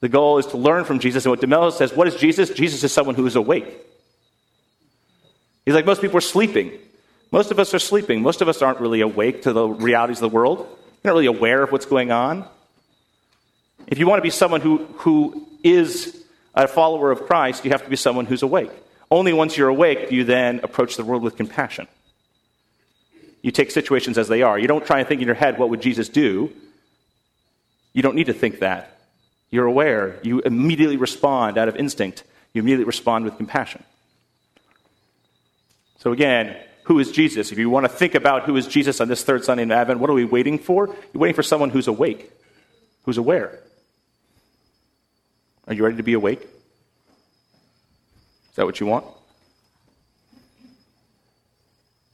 The 0.00 0.08
goal 0.08 0.38
is 0.38 0.46
to 0.46 0.56
learn 0.56 0.84
from 0.84 0.98
Jesus. 0.98 1.26
And 1.26 1.30
what 1.30 1.40
DeMello 1.40 1.70
says, 1.70 1.92
What 1.92 2.08
is 2.08 2.16
Jesus? 2.16 2.48
Jesus 2.48 2.82
is 2.82 2.92
someone 2.92 3.14
who 3.14 3.26
is 3.26 3.36
awake. 3.36 3.68
He's 5.66 5.74
like, 5.74 5.84
Most 5.84 6.00
people 6.00 6.16
are 6.16 6.22
sleeping. 6.22 6.72
Most 7.30 7.50
of 7.50 7.58
us 7.58 7.74
are 7.74 7.78
sleeping. 7.78 8.22
Most 8.22 8.40
of 8.40 8.48
us 8.48 8.62
aren't 8.62 8.80
really 8.80 9.02
awake 9.02 9.42
to 9.42 9.52
the 9.52 9.68
realities 9.68 10.16
of 10.16 10.30
the 10.30 10.34
world. 10.34 10.66
You're 11.02 11.12
not 11.12 11.18
really 11.18 11.26
aware 11.26 11.62
of 11.62 11.72
what's 11.72 11.86
going 11.86 12.12
on. 12.12 12.46
If 13.88 13.98
you 13.98 14.06
want 14.06 14.18
to 14.18 14.22
be 14.22 14.30
someone 14.30 14.60
who, 14.60 14.78
who 14.98 15.48
is 15.64 16.24
a 16.54 16.68
follower 16.68 17.10
of 17.10 17.22
Christ, 17.22 17.64
you 17.64 17.72
have 17.72 17.82
to 17.82 17.90
be 17.90 17.96
someone 17.96 18.26
who's 18.26 18.42
awake. 18.42 18.70
Only 19.10 19.32
once 19.32 19.56
you're 19.56 19.68
awake 19.68 20.10
do 20.10 20.14
you 20.14 20.24
then 20.24 20.60
approach 20.62 20.96
the 20.96 21.04
world 21.04 21.22
with 21.22 21.36
compassion. 21.36 21.88
You 23.42 23.50
take 23.50 23.72
situations 23.72 24.16
as 24.16 24.28
they 24.28 24.42
are. 24.42 24.56
You 24.56 24.68
don't 24.68 24.86
try 24.86 25.00
and 25.00 25.08
think 25.08 25.20
in 25.20 25.26
your 25.26 25.34
head, 25.34 25.58
what 25.58 25.70
would 25.70 25.82
Jesus 25.82 26.08
do? 26.08 26.52
You 27.92 28.02
don't 28.02 28.14
need 28.14 28.26
to 28.26 28.32
think 28.32 28.60
that. 28.60 29.00
You're 29.50 29.66
aware. 29.66 30.20
You 30.22 30.40
immediately 30.40 30.96
respond 30.96 31.58
out 31.58 31.68
of 31.68 31.76
instinct. 31.76 32.22
You 32.54 32.62
immediately 32.62 32.84
respond 32.84 33.24
with 33.24 33.36
compassion. 33.36 33.82
So, 35.98 36.12
again, 36.12 36.56
who 36.84 36.98
is 36.98 37.12
Jesus? 37.12 37.52
If 37.52 37.58
you 37.58 37.70
want 37.70 37.84
to 37.84 37.88
think 37.88 38.14
about 38.14 38.44
who 38.44 38.56
is 38.56 38.66
Jesus 38.66 39.00
on 39.00 39.08
this 39.08 39.22
third 39.22 39.44
Sunday 39.44 39.62
in 39.62 39.70
Advent, 39.70 40.00
what 40.00 40.10
are 40.10 40.14
we 40.14 40.24
waiting 40.24 40.58
for? 40.58 40.86
You're 40.86 41.20
waiting 41.20 41.34
for 41.34 41.42
someone 41.42 41.70
who's 41.70 41.86
awake, 41.86 42.30
who's 43.04 43.18
aware. 43.18 43.60
Are 45.66 45.74
you 45.74 45.84
ready 45.84 45.96
to 45.96 46.02
be 46.02 46.14
awake? 46.14 46.40
Is 46.40 48.56
that 48.56 48.66
what 48.66 48.80
you 48.80 48.86
want? 48.86 49.06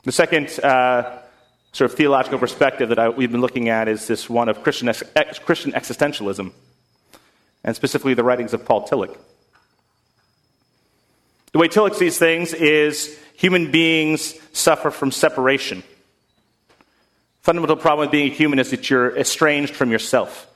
The 0.04 0.12
second 0.12 0.48
uh, 0.60 1.18
sort 1.72 1.90
of 1.90 1.96
theological 1.96 2.38
perspective 2.38 2.90
that 2.90 2.98
I, 2.98 3.08
we've 3.08 3.32
been 3.32 3.40
looking 3.40 3.68
at 3.68 3.88
is 3.88 4.06
this 4.06 4.28
one 4.28 4.48
of 4.48 4.62
Christian, 4.62 4.88
ex- 4.88 5.02
Christian 5.40 5.72
existentialism, 5.72 6.52
and 7.64 7.76
specifically 7.76 8.14
the 8.14 8.24
writings 8.24 8.52
of 8.52 8.64
Paul 8.64 8.86
Tillich. 8.86 9.16
The 11.58 11.62
way 11.62 11.68
Tillich 11.70 11.96
sees 11.96 12.16
things 12.16 12.54
is 12.54 13.18
human 13.34 13.72
beings 13.72 14.36
suffer 14.52 14.92
from 14.92 15.10
separation. 15.10 15.82
Fundamental 17.40 17.74
problem 17.74 18.06
with 18.06 18.12
being 18.12 18.30
a 18.30 18.32
human 18.32 18.60
is 18.60 18.70
that 18.70 18.88
you're 18.88 19.18
estranged 19.18 19.74
from 19.74 19.90
yourself. 19.90 20.46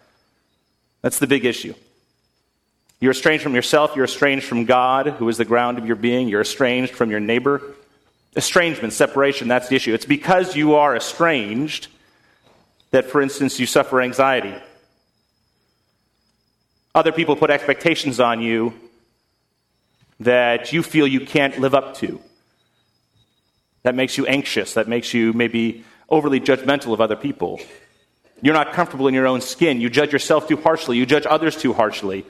That's 1.01 1.19
the 1.19 1.27
big 1.27 1.45
issue. 1.45 1.75
You're 3.01 3.11
estranged 3.11 3.43
from 3.43 3.57
yourself, 3.57 3.97
you're 3.97 4.05
estranged 4.05 4.47
from 4.47 4.65
God, 4.65 5.09
who 5.09 5.29
is 5.29 5.39
the 5.39 5.45
ground 5.45 5.77
of 5.77 5.87
your 5.87 5.97
being, 5.97 6.29
you're 6.29 6.43
estranged 6.43 6.95
from 6.95 7.11
your 7.11 7.19
neighbor, 7.19 7.61
Estrangement, 8.37 8.93
separation, 8.93 9.49
that's 9.49 9.67
the 9.67 9.75
issue. 9.75 9.95
It's 9.95 10.07
because 10.07 10.55
you 10.55 10.77
are 10.77 10.95
estranged 10.95 11.89
that, 12.93 13.07
for 13.07 13.21
instance, 13.21 13.59
you 13.59 13.67
suffer 13.67 14.01
anxiety. 14.01 14.55
Other 16.95 17.11
people 17.11 17.35
put 17.35 17.51
expectations 17.51 18.21
on 18.21 18.41
you 18.41 18.73
that 20.25 20.73
you 20.73 20.83
feel 20.83 21.07
you 21.07 21.21
can't 21.21 21.59
live 21.59 21.75
up 21.75 21.97
to. 21.97 22.21
That 23.83 23.95
makes 23.95 24.17
you 24.17 24.27
anxious. 24.27 24.75
That 24.75 24.89
makes 24.89 25.13
you 25.13 25.33
maybe 25.33 25.85
overly 26.09 26.41
judgmental 26.41 26.93
of 26.93 27.01
other 27.01 27.17
people. 27.17 27.61
You're 28.41 28.55
not 28.55 28.73
comfortable 28.73 29.09
in 29.09 29.15
your 29.15 29.27
own 29.27 29.41
skin. 29.41 29.81
You 29.81 29.89
judge 29.89 30.13
yourself 30.13 30.49
too 30.49 30.57
harshly. 30.57 30.97
You 30.97 31.07
judge 31.07 31.27
others 31.27 31.57
too 31.57 31.73
harshly. 31.73 32.27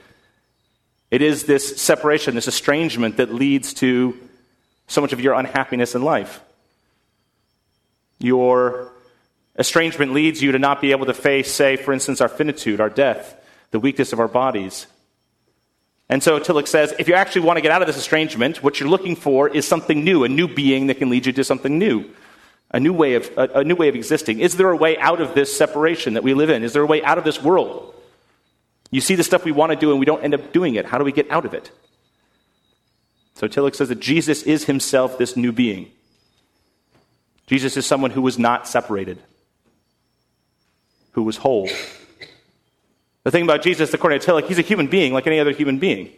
It 1.10 1.20
is 1.20 1.44
this 1.44 1.80
separation, 1.80 2.34
this 2.34 2.48
estrangement 2.48 3.18
that 3.18 3.34
leads 3.34 3.74
to 3.74 4.18
so 4.86 5.00
much 5.00 5.12
of 5.12 5.20
your 5.20 5.34
unhappiness 5.34 5.94
in 5.94 6.02
life. 6.02 6.40
Your 8.18 8.92
estrangement 9.58 10.12
leads 10.12 10.40
you 10.40 10.52
to 10.52 10.58
not 10.58 10.80
be 10.80 10.92
able 10.92 11.06
to 11.06 11.14
face, 11.14 11.52
say, 11.52 11.76
for 11.76 11.92
instance, 11.92 12.20
our 12.20 12.28
finitude, 12.28 12.80
our 12.80 12.88
death, 12.88 13.34
the 13.72 13.80
weakness 13.80 14.12
of 14.12 14.20
our 14.20 14.28
bodies. 14.28 14.86
And 16.12 16.22
so 16.22 16.38
Tillich 16.38 16.68
says 16.68 16.94
if 16.98 17.08
you 17.08 17.14
actually 17.14 17.40
want 17.40 17.56
to 17.56 17.62
get 17.62 17.72
out 17.72 17.80
of 17.80 17.86
this 17.86 17.96
estrangement, 17.96 18.62
what 18.62 18.78
you're 18.78 18.88
looking 18.90 19.16
for 19.16 19.48
is 19.48 19.66
something 19.66 20.04
new, 20.04 20.24
a 20.24 20.28
new 20.28 20.46
being 20.46 20.88
that 20.88 20.98
can 20.98 21.08
lead 21.08 21.24
you 21.24 21.32
to 21.32 21.42
something 21.42 21.78
new, 21.78 22.04
a 22.70 22.78
new 22.78 22.92
way 22.92 23.14
of, 23.14 23.30
a, 23.38 23.60
a 23.60 23.64
new 23.64 23.74
way 23.74 23.88
of 23.88 23.94
existing. 23.94 24.38
Is 24.40 24.58
there 24.58 24.68
a 24.68 24.76
way 24.76 24.98
out 24.98 25.22
of 25.22 25.34
this 25.34 25.56
separation 25.56 26.12
that 26.12 26.22
we 26.22 26.34
live 26.34 26.50
in? 26.50 26.64
Is 26.64 26.74
there 26.74 26.82
a 26.82 26.86
way 26.86 27.02
out 27.02 27.16
of 27.16 27.24
this 27.24 27.42
world? 27.42 27.94
You 28.90 29.00
see 29.00 29.14
the 29.14 29.24
stuff 29.24 29.46
we 29.46 29.52
want 29.52 29.72
to 29.72 29.76
do 29.76 29.90
and 29.90 29.98
we 29.98 30.04
don't 30.04 30.22
end 30.22 30.34
up 30.34 30.52
doing 30.52 30.74
it. 30.74 30.84
How 30.84 30.98
do 30.98 31.04
we 31.04 31.12
get 31.12 31.30
out 31.30 31.46
of 31.46 31.54
it? 31.54 31.70
So 33.36 33.48
Tillich 33.48 33.74
says 33.74 33.88
that 33.88 33.98
Jesus 33.98 34.42
is 34.42 34.66
himself 34.66 35.16
this 35.16 35.34
new 35.34 35.50
being. 35.50 35.90
Jesus 37.46 37.78
is 37.78 37.86
someone 37.86 38.10
who 38.10 38.20
was 38.20 38.38
not 38.38 38.68
separated, 38.68 39.16
who 41.12 41.22
was 41.22 41.38
whole. 41.38 41.70
The 43.24 43.30
thing 43.30 43.44
about 43.44 43.62
Jesus, 43.62 43.94
according 43.94 44.20
to 44.20 44.26
Tillich, 44.26 44.48
he's 44.48 44.58
a 44.58 44.62
human 44.62 44.88
being 44.88 45.12
like 45.12 45.26
any 45.26 45.38
other 45.38 45.52
human 45.52 45.78
being. 45.78 46.10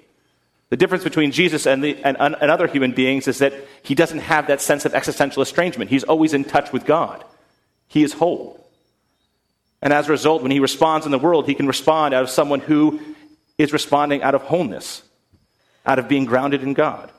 The 0.70 0.76
difference 0.76 1.04
between 1.04 1.30
Jesus 1.30 1.66
and, 1.66 1.84
the, 1.84 1.96
and, 2.02 2.16
and 2.18 2.34
other 2.34 2.66
human 2.66 2.92
beings 2.92 3.28
is 3.28 3.38
that 3.38 3.52
he 3.82 3.94
doesn't 3.94 4.20
have 4.20 4.46
that 4.46 4.60
sense 4.60 4.84
of 4.84 4.94
existential 4.94 5.42
estrangement. 5.42 5.90
He's 5.90 6.04
always 6.04 6.32
in 6.32 6.44
touch 6.44 6.72
with 6.72 6.86
God. 6.86 7.22
He 7.86 8.02
is 8.02 8.14
whole. 8.14 8.60
And 9.82 9.92
as 9.92 10.08
a 10.08 10.12
result, 10.12 10.42
when 10.42 10.50
he 10.50 10.60
responds 10.60 11.04
in 11.04 11.12
the 11.12 11.18
world, 11.18 11.46
he 11.46 11.54
can 11.54 11.66
respond 11.66 12.14
out 12.14 12.22
of 12.22 12.30
someone 12.30 12.60
who 12.60 13.00
is 13.58 13.72
responding 13.72 14.22
out 14.22 14.34
of 14.34 14.42
wholeness, 14.42 15.02
out 15.84 15.98
of 15.98 16.08
being 16.08 16.24
grounded 16.24 16.62
in 16.62 16.72
God. 16.72 17.10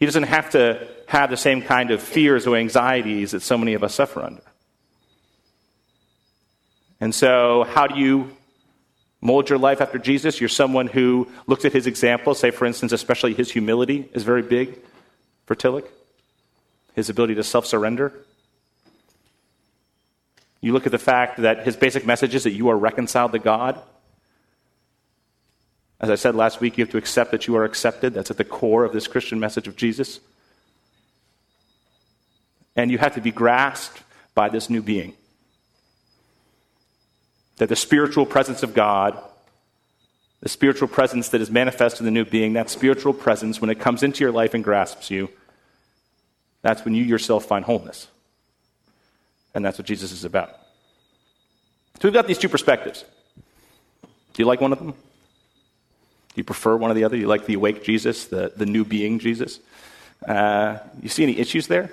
He 0.00 0.06
doesn't 0.06 0.24
have 0.24 0.50
to 0.50 0.88
have 1.06 1.30
the 1.30 1.36
same 1.36 1.62
kind 1.62 1.90
of 1.90 2.02
fears 2.02 2.46
or 2.46 2.56
anxieties 2.56 3.32
that 3.32 3.42
so 3.42 3.56
many 3.58 3.74
of 3.74 3.84
us 3.84 3.94
suffer 3.94 4.22
under. 4.22 4.42
And 7.00 7.14
so, 7.14 7.64
how 7.64 7.86
do 7.86 7.98
you 7.98 8.36
mold 9.20 9.50
your 9.50 9.58
life 9.58 9.80
after 9.80 9.98
Jesus? 9.98 10.40
You're 10.40 10.48
someone 10.48 10.86
who 10.86 11.28
looks 11.46 11.64
at 11.64 11.72
his 11.72 11.86
example, 11.86 12.34
say, 12.34 12.50
for 12.50 12.64
instance, 12.64 12.92
especially 12.92 13.34
his 13.34 13.50
humility 13.50 14.08
is 14.12 14.22
very 14.22 14.42
big 14.42 14.78
for 15.44 15.54
Tillich, 15.54 15.86
his 16.94 17.10
ability 17.10 17.34
to 17.34 17.44
self 17.44 17.66
surrender. 17.66 18.12
You 20.60 20.72
look 20.72 20.86
at 20.86 20.92
the 20.92 20.98
fact 20.98 21.38
that 21.42 21.64
his 21.64 21.76
basic 21.76 22.06
message 22.06 22.34
is 22.34 22.44
that 22.44 22.52
you 22.52 22.68
are 22.70 22.78
reconciled 22.78 23.32
to 23.32 23.38
God. 23.38 23.80
As 26.00 26.10
I 26.10 26.14
said 26.14 26.34
last 26.34 26.60
week, 26.60 26.76
you 26.76 26.84
have 26.84 26.92
to 26.92 26.98
accept 26.98 27.30
that 27.30 27.46
you 27.46 27.56
are 27.56 27.64
accepted. 27.64 28.14
That's 28.14 28.30
at 28.30 28.36
the 28.36 28.44
core 28.44 28.84
of 28.84 28.92
this 28.92 29.06
Christian 29.06 29.38
message 29.38 29.68
of 29.68 29.76
Jesus. 29.76 30.20
And 32.74 32.90
you 32.90 32.98
have 32.98 33.14
to 33.14 33.20
be 33.20 33.30
grasped 33.30 34.02
by 34.34 34.48
this 34.48 34.68
new 34.68 34.82
being. 34.82 35.14
That 37.56 37.68
the 37.68 37.76
spiritual 37.76 38.26
presence 38.26 38.62
of 38.62 38.74
God, 38.74 39.18
the 40.40 40.48
spiritual 40.48 40.88
presence 40.88 41.30
that 41.30 41.40
is 41.40 41.50
manifest 41.50 42.00
in 42.00 42.04
the 42.04 42.10
new 42.10 42.24
being, 42.24 42.52
that 42.54 42.70
spiritual 42.70 43.12
presence, 43.12 43.60
when 43.60 43.70
it 43.70 43.80
comes 43.80 44.02
into 44.02 44.22
your 44.22 44.32
life 44.32 44.54
and 44.54 44.62
grasps 44.62 45.10
you, 45.10 45.30
that's 46.62 46.84
when 46.84 46.94
you 46.94 47.04
yourself 47.04 47.46
find 47.46 47.64
wholeness. 47.64 48.08
And 49.54 49.64
that's 49.64 49.78
what 49.78 49.86
Jesus 49.86 50.12
is 50.12 50.24
about. 50.24 50.50
So 52.00 52.08
we've 52.08 52.12
got 52.12 52.26
these 52.26 52.38
two 52.38 52.48
perspectives. 52.48 53.04
Do 54.04 54.42
you 54.42 54.44
like 54.46 54.60
one 54.60 54.72
of 54.72 54.78
them? 54.78 54.90
Do 54.90 56.40
you 56.40 56.44
prefer 56.44 56.76
one 56.76 56.90
or 56.90 56.94
the 56.94 57.04
other? 57.04 57.16
Do 57.16 57.20
You 57.20 57.28
like 57.28 57.46
the 57.46 57.54
awake 57.54 57.82
Jesus, 57.82 58.26
the, 58.26 58.52
the 58.54 58.66
new 58.66 58.84
being 58.84 59.18
Jesus? 59.18 59.58
Uh, 60.26 60.78
you 61.00 61.08
see 61.08 61.22
any 61.22 61.38
issues 61.38 61.68
there? 61.68 61.90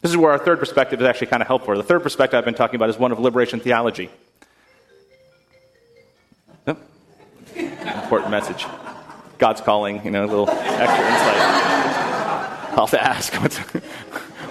This 0.00 0.10
is 0.10 0.16
where 0.16 0.30
our 0.30 0.38
third 0.38 0.58
perspective 0.58 1.00
is 1.00 1.06
actually 1.06 1.26
kind 1.26 1.42
of 1.42 1.46
helpful. 1.46 1.76
The 1.76 1.82
third 1.82 2.02
perspective 2.02 2.38
I've 2.38 2.44
been 2.46 2.54
talking 2.54 2.76
about 2.76 2.88
is 2.88 2.98
one 2.98 3.12
of 3.12 3.18
liberation 3.18 3.60
theology. 3.60 4.08
Oh. 6.66 6.76
Important 7.54 8.30
message. 8.30 8.66
God's 9.38 9.60
calling, 9.60 10.04
you 10.04 10.10
know, 10.10 10.24
a 10.24 10.26
little 10.26 10.48
extra 10.48 11.06
insight. 11.06 11.56
I'll 12.76 12.86
have 12.86 12.90
to 12.90 13.02
ask, 13.02 13.32
what's, 13.42 13.58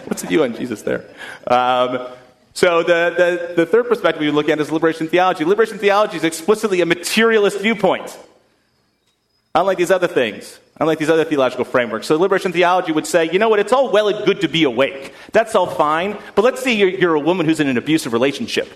what's 0.08 0.22
the 0.22 0.28
view 0.28 0.44
on 0.44 0.56
Jesus 0.56 0.82
there? 0.82 1.06
Um, 1.48 2.08
so 2.54 2.84
the, 2.84 3.14
the, 3.18 3.54
the 3.56 3.66
third 3.66 3.88
perspective 3.88 4.22
we 4.22 4.32
look 4.32 4.50
at 4.50 4.60
is 4.60 4.72
liberation 4.72 5.08
theology. 5.08 5.44
Liberation 5.44 5.78
theology 5.78 6.18
is 6.18 6.24
explicitly 6.24 6.82
a 6.82 6.86
materialist 6.86 7.60
viewpoint. 7.60 8.18
Unlike 9.54 9.78
these 9.78 9.92
other 9.92 10.08
things, 10.08 10.60
unlike 10.80 11.00
these 11.00 11.10
other 11.10 11.24
theological 11.24 11.66
frameworks. 11.66 12.08
So 12.08 12.18
liberation 12.18 12.52
theology 12.52 12.92
would 12.92 13.08
say, 13.08 13.30
you 13.32 13.40
know 13.40 13.50
what, 13.50 13.60
it's 13.60 13.72
all 13.72 13.92
well 13.92 14.10
and 14.10 14.26
good 14.26 14.42
to 14.42 14.48
be 14.48 14.64
awake. 14.64 15.14
That's 15.32 15.56
all 15.56 15.68
fine. 15.68 16.18
But 16.36 16.44
let's 16.44 16.62
say 16.62 16.74
you're, 16.74 16.90
you're 16.90 17.16
a 17.16 17.20
woman 17.20 17.46
who's 17.46 17.60
in 17.60 17.68
an 17.68 17.78
abusive 17.78 18.14
relationship. 18.14 18.70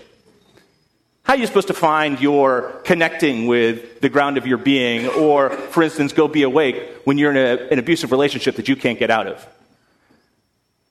How 1.22 1.34
are 1.34 1.36
you 1.36 1.46
supposed 1.46 1.68
to 1.68 1.74
find 1.74 2.20
your 2.20 2.80
connecting 2.84 3.46
with 3.46 4.00
the 4.00 4.08
ground 4.08 4.36
of 4.36 4.46
your 4.46 4.58
being, 4.58 5.06
or, 5.08 5.50
for 5.50 5.82
instance, 5.82 6.12
go 6.12 6.26
be 6.26 6.42
awake 6.42 6.90
when 7.04 7.18
you're 7.18 7.30
in 7.30 7.36
a, 7.36 7.68
an 7.70 7.78
abusive 7.78 8.10
relationship 8.10 8.56
that 8.56 8.68
you 8.68 8.74
can't 8.74 8.98
get 8.98 9.10
out 9.10 9.26
of? 9.26 9.46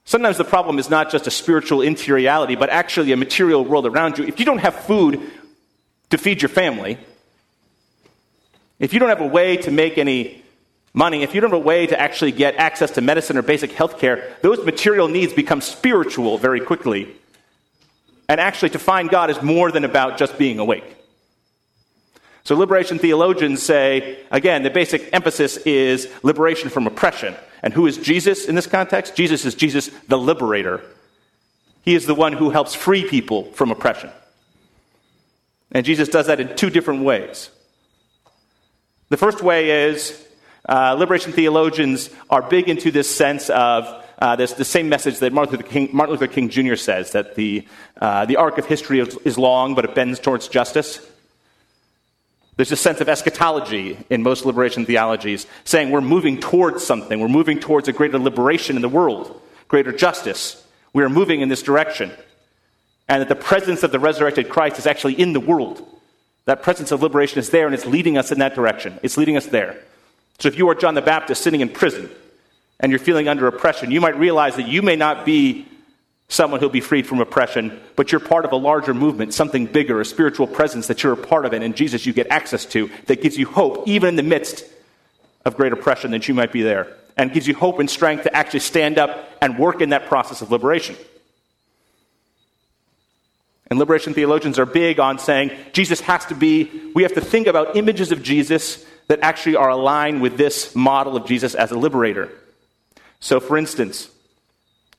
Sometimes 0.04 0.38
the 0.38 0.44
problem 0.44 0.78
is 0.78 0.88
not 0.88 1.10
just 1.10 1.26
a 1.26 1.30
spiritual 1.30 1.82
interiority, 1.82 2.56
but 2.56 2.70
actually 2.70 3.12
a 3.12 3.16
material 3.16 3.64
world 3.64 3.86
around 3.86 4.18
you. 4.18 4.24
If 4.24 4.40
you 4.40 4.46
don't 4.46 4.58
have 4.58 4.74
food 4.74 5.20
to 6.08 6.18
feed 6.18 6.42
your 6.42 6.48
family, 6.48 6.98
if 8.78 8.94
you 8.94 8.98
don't 8.98 9.10
have 9.10 9.20
a 9.20 9.26
way 9.26 9.58
to 9.58 9.70
make 9.70 9.98
any 9.98 10.42
money, 10.94 11.22
if 11.22 11.34
you 11.34 11.40
don't 11.40 11.50
have 11.50 11.60
a 11.60 11.62
way 11.62 11.86
to 11.86 12.00
actually 12.00 12.32
get 12.32 12.56
access 12.56 12.90
to 12.92 13.00
medicine 13.00 13.36
or 13.36 13.42
basic 13.42 13.72
health 13.72 13.98
care, 13.98 14.36
those 14.42 14.64
material 14.64 15.06
needs 15.06 15.32
become 15.32 15.60
spiritual 15.60 16.38
very 16.38 16.60
quickly. 16.60 17.14
And 18.30 18.40
actually, 18.40 18.70
to 18.70 18.78
find 18.78 19.10
God 19.10 19.28
is 19.28 19.42
more 19.42 19.72
than 19.72 19.84
about 19.84 20.16
just 20.16 20.38
being 20.38 20.60
awake. 20.60 20.84
So, 22.44 22.54
liberation 22.54 23.00
theologians 23.00 23.60
say, 23.60 24.20
again, 24.30 24.62
the 24.62 24.70
basic 24.70 25.12
emphasis 25.12 25.56
is 25.56 26.08
liberation 26.22 26.70
from 26.70 26.86
oppression. 26.86 27.34
And 27.60 27.74
who 27.74 27.88
is 27.88 27.96
Jesus 27.96 28.44
in 28.44 28.54
this 28.54 28.68
context? 28.68 29.16
Jesus 29.16 29.44
is 29.44 29.56
Jesus, 29.56 29.88
the 30.06 30.16
liberator. 30.16 30.80
He 31.82 31.96
is 31.96 32.06
the 32.06 32.14
one 32.14 32.32
who 32.32 32.50
helps 32.50 32.72
free 32.72 33.04
people 33.04 33.50
from 33.50 33.72
oppression. 33.72 34.10
And 35.72 35.84
Jesus 35.84 36.08
does 36.08 36.28
that 36.28 36.38
in 36.38 36.54
two 36.54 36.70
different 36.70 37.02
ways. 37.02 37.50
The 39.08 39.16
first 39.16 39.42
way 39.42 39.88
is 39.88 40.24
uh, 40.68 40.94
liberation 40.94 41.32
theologians 41.32 42.10
are 42.30 42.42
big 42.42 42.68
into 42.68 42.92
this 42.92 43.12
sense 43.12 43.50
of 43.50 43.99
uh, 44.20 44.36
this, 44.36 44.52
the 44.52 44.64
same 44.64 44.88
message 44.88 45.18
that 45.20 45.32
Martin 45.32 45.56
Luther 45.56 45.68
King, 45.68 45.88
Martin 45.92 46.12
Luther 46.12 46.26
King 46.26 46.50
Jr. 46.50 46.76
says 46.76 47.12
that 47.12 47.36
the, 47.36 47.66
uh, 48.00 48.26
the 48.26 48.36
arc 48.36 48.58
of 48.58 48.66
history 48.66 49.00
is, 49.00 49.16
is 49.18 49.38
long, 49.38 49.74
but 49.74 49.84
it 49.84 49.94
bends 49.94 50.20
towards 50.20 50.48
justice. 50.48 51.00
There's 52.56 52.72
a 52.72 52.76
sense 52.76 53.00
of 53.00 53.08
eschatology 53.08 53.96
in 54.10 54.22
most 54.22 54.44
liberation 54.44 54.84
theologies, 54.84 55.46
saying 55.64 55.90
we're 55.90 56.02
moving 56.02 56.38
towards 56.38 56.84
something. 56.84 57.18
We're 57.18 57.28
moving 57.28 57.58
towards 57.58 57.88
a 57.88 57.92
greater 57.94 58.18
liberation 58.18 58.76
in 58.76 58.82
the 58.82 58.88
world, 58.88 59.40
greater 59.68 59.92
justice. 59.92 60.62
We 60.92 61.02
are 61.02 61.08
moving 61.08 61.40
in 61.40 61.48
this 61.48 61.62
direction. 61.62 62.12
And 63.08 63.22
that 63.22 63.28
the 63.28 63.34
presence 63.34 63.82
of 63.82 63.90
the 63.90 63.98
resurrected 63.98 64.50
Christ 64.50 64.78
is 64.78 64.86
actually 64.86 65.14
in 65.14 65.32
the 65.32 65.40
world. 65.40 65.84
That 66.44 66.62
presence 66.62 66.92
of 66.92 67.02
liberation 67.02 67.38
is 67.38 67.48
there 67.48 67.64
and 67.64 67.74
it's 67.74 67.86
leading 67.86 68.18
us 68.18 68.30
in 68.30 68.40
that 68.40 68.54
direction. 68.54 69.00
It's 69.02 69.16
leading 69.16 69.36
us 69.38 69.46
there. 69.46 69.82
So 70.38 70.48
if 70.48 70.58
you 70.58 70.68
are 70.68 70.74
John 70.74 70.94
the 70.94 71.02
Baptist 71.02 71.42
sitting 71.42 71.60
in 71.60 71.70
prison 71.70 72.10
and 72.80 72.90
you're 72.90 72.98
feeling 72.98 73.28
under 73.28 73.46
oppression, 73.46 73.90
you 73.90 74.00
might 74.00 74.18
realize 74.18 74.56
that 74.56 74.66
you 74.66 74.82
may 74.82 74.96
not 74.96 75.24
be 75.24 75.66
someone 76.28 76.60
who'll 76.60 76.68
be 76.68 76.80
freed 76.80 77.06
from 77.06 77.20
oppression, 77.20 77.78
but 77.96 78.12
you're 78.12 78.20
part 78.20 78.44
of 78.44 78.52
a 78.52 78.56
larger 78.56 78.94
movement, 78.94 79.34
something 79.34 79.66
bigger, 79.66 80.00
a 80.00 80.04
spiritual 80.04 80.46
presence 80.46 80.86
that 80.86 81.02
you're 81.02 81.12
a 81.12 81.16
part 81.16 81.44
of, 81.44 81.52
and 81.52 81.62
in 81.62 81.74
Jesus 81.74 82.06
you 82.06 82.12
get 82.12 82.28
access 82.30 82.64
to 82.66 82.88
that 83.06 83.20
gives 83.20 83.36
you 83.36 83.46
hope, 83.46 83.86
even 83.86 84.10
in 84.10 84.16
the 84.16 84.22
midst 84.22 84.64
of 85.44 85.56
great 85.56 85.72
oppression, 85.72 86.12
that 86.12 86.28
you 86.28 86.34
might 86.34 86.52
be 86.52 86.62
there, 86.62 86.96
and 87.16 87.32
gives 87.32 87.48
you 87.48 87.54
hope 87.54 87.80
and 87.80 87.90
strength 87.90 88.22
to 88.22 88.34
actually 88.34 88.60
stand 88.60 88.96
up 88.96 89.28
and 89.42 89.58
work 89.58 89.80
in 89.80 89.90
that 89.90 90.06
process 90.06 90.40
of 90.40 90.50
liberation. 90.50 90.96
And 93.68 93.78
liberation 93.78 94.14
theologians 94.14 94.58
are 94.58 94.66
big 94.66 94.98
on 94.98 95.18
saying 95.18 95.52
Jesus 95.72 96.00
has 96.00 96.26
to 96.26 96.34
be, 96.34 96.70
we 96.94 97.02
have 97.02 97.14
to 97.14 97.20
think 97.20 97.46
about 97.46 97.76
images 97.76 98.12
of 98.12 98.22
Jesus 98.22 98.84
that 99.06 99.20
actually 99.20 99.56
are 99.56 99.68
aligned 99.68 100.22
with 100.22 100.36
this 100.36 100.74
model 100.76 101.16
of 101.16 101.26
Jesus 101.26 101.54
as 101.54 101.70
a 101.70 101.78
liberator. 101.78 102.30
So, 103.20 103.38
for 103.38 103.56
instance, 103.56 104.10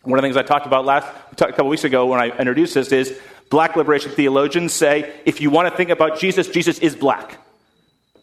One 0.04 0.18
of 0.18 0.24
the 0.24 0.26
things 0.26 0.38
I 0.38 0.42
talked 0.42 0.66
about 0.66 0.84
last 0.84 1.08
a 1.34 1.36
couple 1.36 1.68
weeks 1.68 1.84
ago 1.84 2.08
when 2.08 2.20
I 2.20 2.36
introduced 2.36 2.74
this 2.74 2.92
is 2.92 3.20
black 3.52 3.76
liberation 3.76 4.12
theologians 4.12 4.74
say 4.74 5.14
if 5.26 5.42
you 5.42 5.52
want 5.52 5.70
to 5.70 5.78
think 5.78 5.92
about 5.92 6.18
Jesus, 6.20 6.48
Jesus 6.48 6.80
is 6.80 6.96
black. 6.96 7.38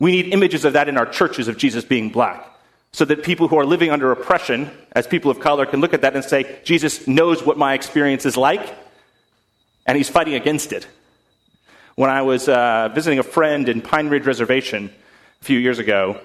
We 0.01 0.11
need 0.11 0.33
images 0.33 0.65
of 0.65 0.73
that 0.73 0.89
in 0.89 0.97
our 0.97 1.07
churches 1.07 1.47
of 1.47 1.57
Jesus 1.57 1.85
being 1.85 2.11
black. 2.11 2.45
So 2.91 3.05
that 3.05 3.23
people 3.23 3.47
who 3.49 3.59
are 3.59 3.67
living 3.67 3.91
under 3.91 4.11
oppression, 4.11 4.71
as 4.93 5.07
people 5.07 5.31
of 5.31 5.39
color, 5.39 5.67
can 5.67 5.81
look 5.81 5.95
at 5.95 6.01
that 6.01 6.17
and 6.17 6.25
say, 6.25 6.59
Jesus 6.65 7.07
knows 7.07 7.45
what 7.45 7.59
my 7.59 7.75
experience 7.75 8.25
is 8.25 8.37
like, 8.37 8.77
and 9.87 9.97
he's 9.97 10.09
fighting 10.09 10.35
against 10.35 10.73
it. 10.73 10.89
When 11.97 12.11
I 12.11 12.23
was 12.23 12.49
uh, 12.49 12.89
visiting 12.95 13.19
a 13.19 13.23
friend 13.23 13.69
in 13.69 13.83
Pine 13.83 14.09
Ridge 14.09 14.25
Reservation 14.25 14.91
a 15.41 15.45
few 15.45 15.59
years 15.59 15.79
ago, 15.79 16.19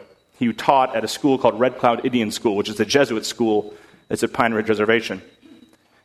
he 0.44 0.54
taught 0.54 0.96
at 0.96 1.04
a 1.04 1.08
school 1.08 1.38
called 1.38 1.60
Red 1.60 1.78
Cloud 1.78 2.06
Indian 2.06 2.32
School, 2.32 2.56
which 2.56 2.70
is 2.70 2.80
a 2.80 2.86
Jesuit 2.86 3.26
school 3.26 3.74
that's 4.08 4.24
at 4.24 4.34
Pine 4.34 4.54
Ridge 4.54 4.70
Reservation. 4.70 5.22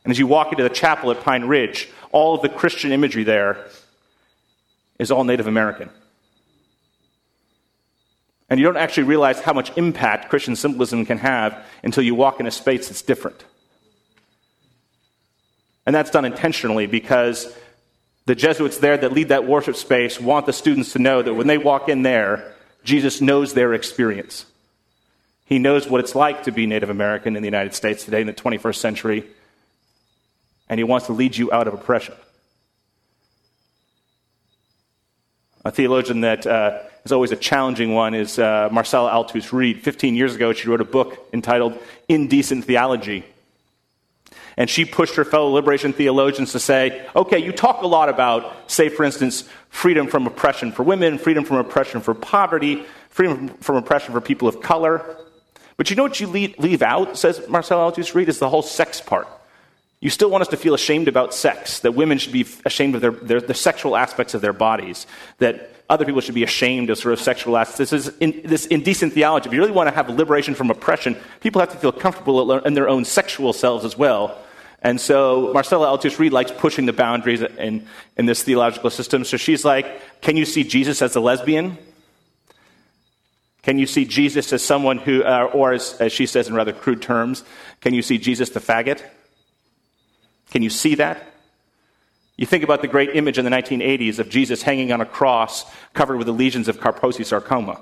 And 0.03 0.11
as 0.11 0.19
you 0.19 0.27
walk 0.27 0.51
into 0.51 0.63
the 0.63 0.69
chapel 0.69 1.11
at 1.11 1.21
Pine 1.21 1.45
Ridge, 1.45 1.89
all 2.11 2.35
of 2.35 2.41
the 2.41 2.49
Christian 2.49 2.91
imagery 2.91 3.23
there 3.23 3.67
is 4.97 5.11
all 5.11 5.23
Native 5.23 5.47
American. 5.47 5.89
And 8.49 8.59
you 8.59 8.65
don't 8.65 8.77
actually 8.77 9.03
realize 9.03 9.41
how 9.41 9.53
much 9.53 9.77
impact 9.77 10.29
Christian 10.29 10.55
symbolism 10.55 11.05
can 11.05 11.19
have 11.19 11.65
until 11.83 12.03
you 12.03 12.15
walk 12.15 12.39
in 12.39 12.47
a 12.47 12.51
space 12.51 12.87
that's 12.87 13.01
different. 13.01 13.43
And 15.85 15.95
that's 15.95 16.09
done 16.09 16.25
intentionally 16.25 16.87
because 16.87 17.55
the 18.25 18.35
Jesuits 18.35 18.77
there 18.77 18.97
that 18.97 19.13
lead 19.13 19.29
that 19.29 19.47
worship 19.47 19.75
space 19.75 20.19
want 20.19 20.45
the 20.45 20.53
students 20.53 20.93
to 20.93 20.99
know 20.99 21.21
that 21.21 21.33
when 21.33 21.47
they 21.47 21.57
walk 21.57 21.89
in 21.89 22.03
there, 22.03 22.53
Jesus 22.83 23.21
knows 23.21 23.53
their 23.53 23.73
experience. 23.73 24.45
He 25.45 25.59
knows 25.59 25.87
what 25.87 25.99
it's 25.99 26.15
like 26.15 26.43
to 26.43 26.51
be 26.51 26.67
Native 26.67 26.89
American 26.89 27.35
in 27.35 27.41
the 27.41 27.47
United 27.47 27.73
States 27.73 28.05
today 28.05 28.21
in 28.21 28.27
the 28.27 28.33
21st 28.33 28.75
century, 28.75 29.25
and 30.69 30.79
he 30.79 30.83
wants 30.83 31.07
to 31.07 31.13
lead 31.13 31.35
you 31.35 31.51
out 31.51 31.67
of 31.67 31.73
oppression. 31.73 32.13
A 35.65 35.71
theologian 35.71 36.21
that 36.21 36.47
uh, 36.47 36.79
is 37.03 37.11
always 37.11 37.31
a 37.31 37.35
challenging 37.35 37.93
one 37.93 38.13
is 38.13 38.39
uh, 38.39 38.69
Marcella 38.71 39.11
Althaus-Reid. 39.11 39.81
15 39.81 40.15
years 40.15 40.35
ago, 40.35 40.53
she 40.53 40.69
wrote 40.69 40.81
a 40.81 40.85
book 40.85 41.27
entitled 41.33 41.77
Indecent 42.07 42.65
Theology. 42.65 43.25
And 44.59 44.69
she 44.69 44.83
pushed 44.83 45.15
her 45.15 45.23
fellow 45.23 45.49
liberation 45.49 45.93
theologians 45.93 46.51
to 46.51 46.59
say, 46.59 47.07
okay, 47.15 47.39
you 47.39 47.53
talk 47.53 47.81
a 47.81 47.87
lot 47.87 48.09
about, 48.09 48.69
say, 48.69 48.89
for 48.89 49.05
instance, 49.05 49.47
freedom 49.69 50.05
from 50.07 50.27
oppression 50.27 50.73
for 50.73 50.83
women, 50.83 51.17
freedom 51.17 51.45
from 51.45 51.57
oppression 51.57 52.01
for 52.01 52.13
poverty, 52.13 52.83
freedom 53.09 53.47
from 53.61 53.77
oppression 53.77 54.13
for 54.13 54.19
people 54.19 54.49
of 54.49 54.61
color. 54.61 55.15
But 55.77 55.89
you 55.89 55.95
know 55.95 56.03
what 56.03 56.19
you 56.19 56.27
leave, 56.27 56.81
out, 56.81 57.17
says 57.17 57.41
Marcella 57.47 57.89
Althaus-Reid, 57.89 58.27
is 58.27 58.39
the 58.39 58.49
whole 58.49 58.61
sex 58.61 58.99
part. 58.99 59.29
You 60.01 60.09
still 60.09 60.29
want 60.29 60.41
us 60.41 60.49
to 60.49 60.57
feel 60.57 60.73
ashamed 60.73 61.07
about 61.07 61.33
sex, 61.33 61.79
that 61.79 61.93
women 61.93 62.17
should 62.17 62.33
be 62.33 62.45
ashamed 62.65 62.95
of 62.95 63.01
their, 63.01 63.11
their, 63.11 63.39
the 63.39 63.53
sexual 63.53 63.95
aspects 63.95 64.33
of 64.33 64.41
their 64.41 64.51
bodies, 64.51 65.07
that 65.37 65.71
other 65.89 66.03
people 66.03 66.19
should 66.19 66.35
be 66.35 66.43
ashamed 66.43 66.89
of 66.89 66.97
sort 66.97 67.13
of 67.13 67.21
sexual 67.21 67.55
acts. 67.55 67.77
This 67.77 67.93
is 67.93 68.09
in, 68.19 68.41
this 68.43 68.65
indecent 68.65 69.13
theology. 69.13 69.47
If 69.47 69.53
you 69.53 69.59
really 69.61 69.71
want 69.71 69.87
to 69.87 69.95
have 69.95 70.09
liberation 70.09 70.53
from 70.53 70.69
oppression, 70.69 71.15
people 71.39 71.61
have 71.61 71.71
to 71.71 71.77
feel 71.77 71.93
comfortable 71.93 72.59
in 72.59 72.73
their 72.73 72.89
own 72.89 73.05
sexual 73.05 73.53
selves 73.53 73.85
as 73.85 73.97
well. 73.97 74.37
And 74.81 74.99
so 74.99 75.51
Marcella 75.53 75.87
Althaus-Reid 75.87 76.31
likes 76.31 76.51
pushing 76.51 76.85
the 76.85 76.93
boundaries 76.93 77.41
in, 77.41 77.87
in 78.15 78.25
this 78.25 78.43
theological 78.43 78.89
system. 78.89 79.25
So 79.25 79.35
she's 79.35 79.65
like, 79.65 80.21
can 80.21 80.37
you 80.37 80.45
see 80.45 80.63
Jesus 80.63 81.01
as 81.01 81.15
a 81.15 81.19
lesbian? 81.19 81.77
Can 83.61 83.77
you 83.77 83.85
see 83.85 84.05
Jesus 84.05 84.53
as 84.53 84.63
someone 84.63 84.97
who, 84.97 85.23
uh, 85.23 85.49
or 85.53 85.73
as, 85.73 85.95
as 85.99 86.13
she 86.13 86.25
says 86.25 86.47
in 86.47 86.55
rather 86.55 86.71
crude 86.71 87.01
terms, 87.01 87.43
can 87.81 87.93
you 87.93 88.01
see 88.01 88.17
Jesus 88.17 88.49
the 88.51 88.61
faggot? 88.61 89.03
Can 90.51 90.63
you 90.63 90.69
see 90.69 90.95
that? 90.95 91.25
You 92.37 92.45
think 92.45 92.63
about 92.63 92.81
the 92.81 92.87
great 92.87 93.17
image 93.17 93.37
in 93.37 93.43
the 93.43 93.51
1980s 93.51 94.17
of 94.17 94.29
Jesus 94.29 94.61
hanging 94.61 94.93
on 94.93 95.01
a 95.01 95.05
cross 95.05 95.65
covered 95.93 96.15
with 96.15 96.25
the 96.25 96.33
lesions 96.33 96.69
of 96.69 96.79
Kaposi 96.79 97.25
sarcoma. 97.25 97.81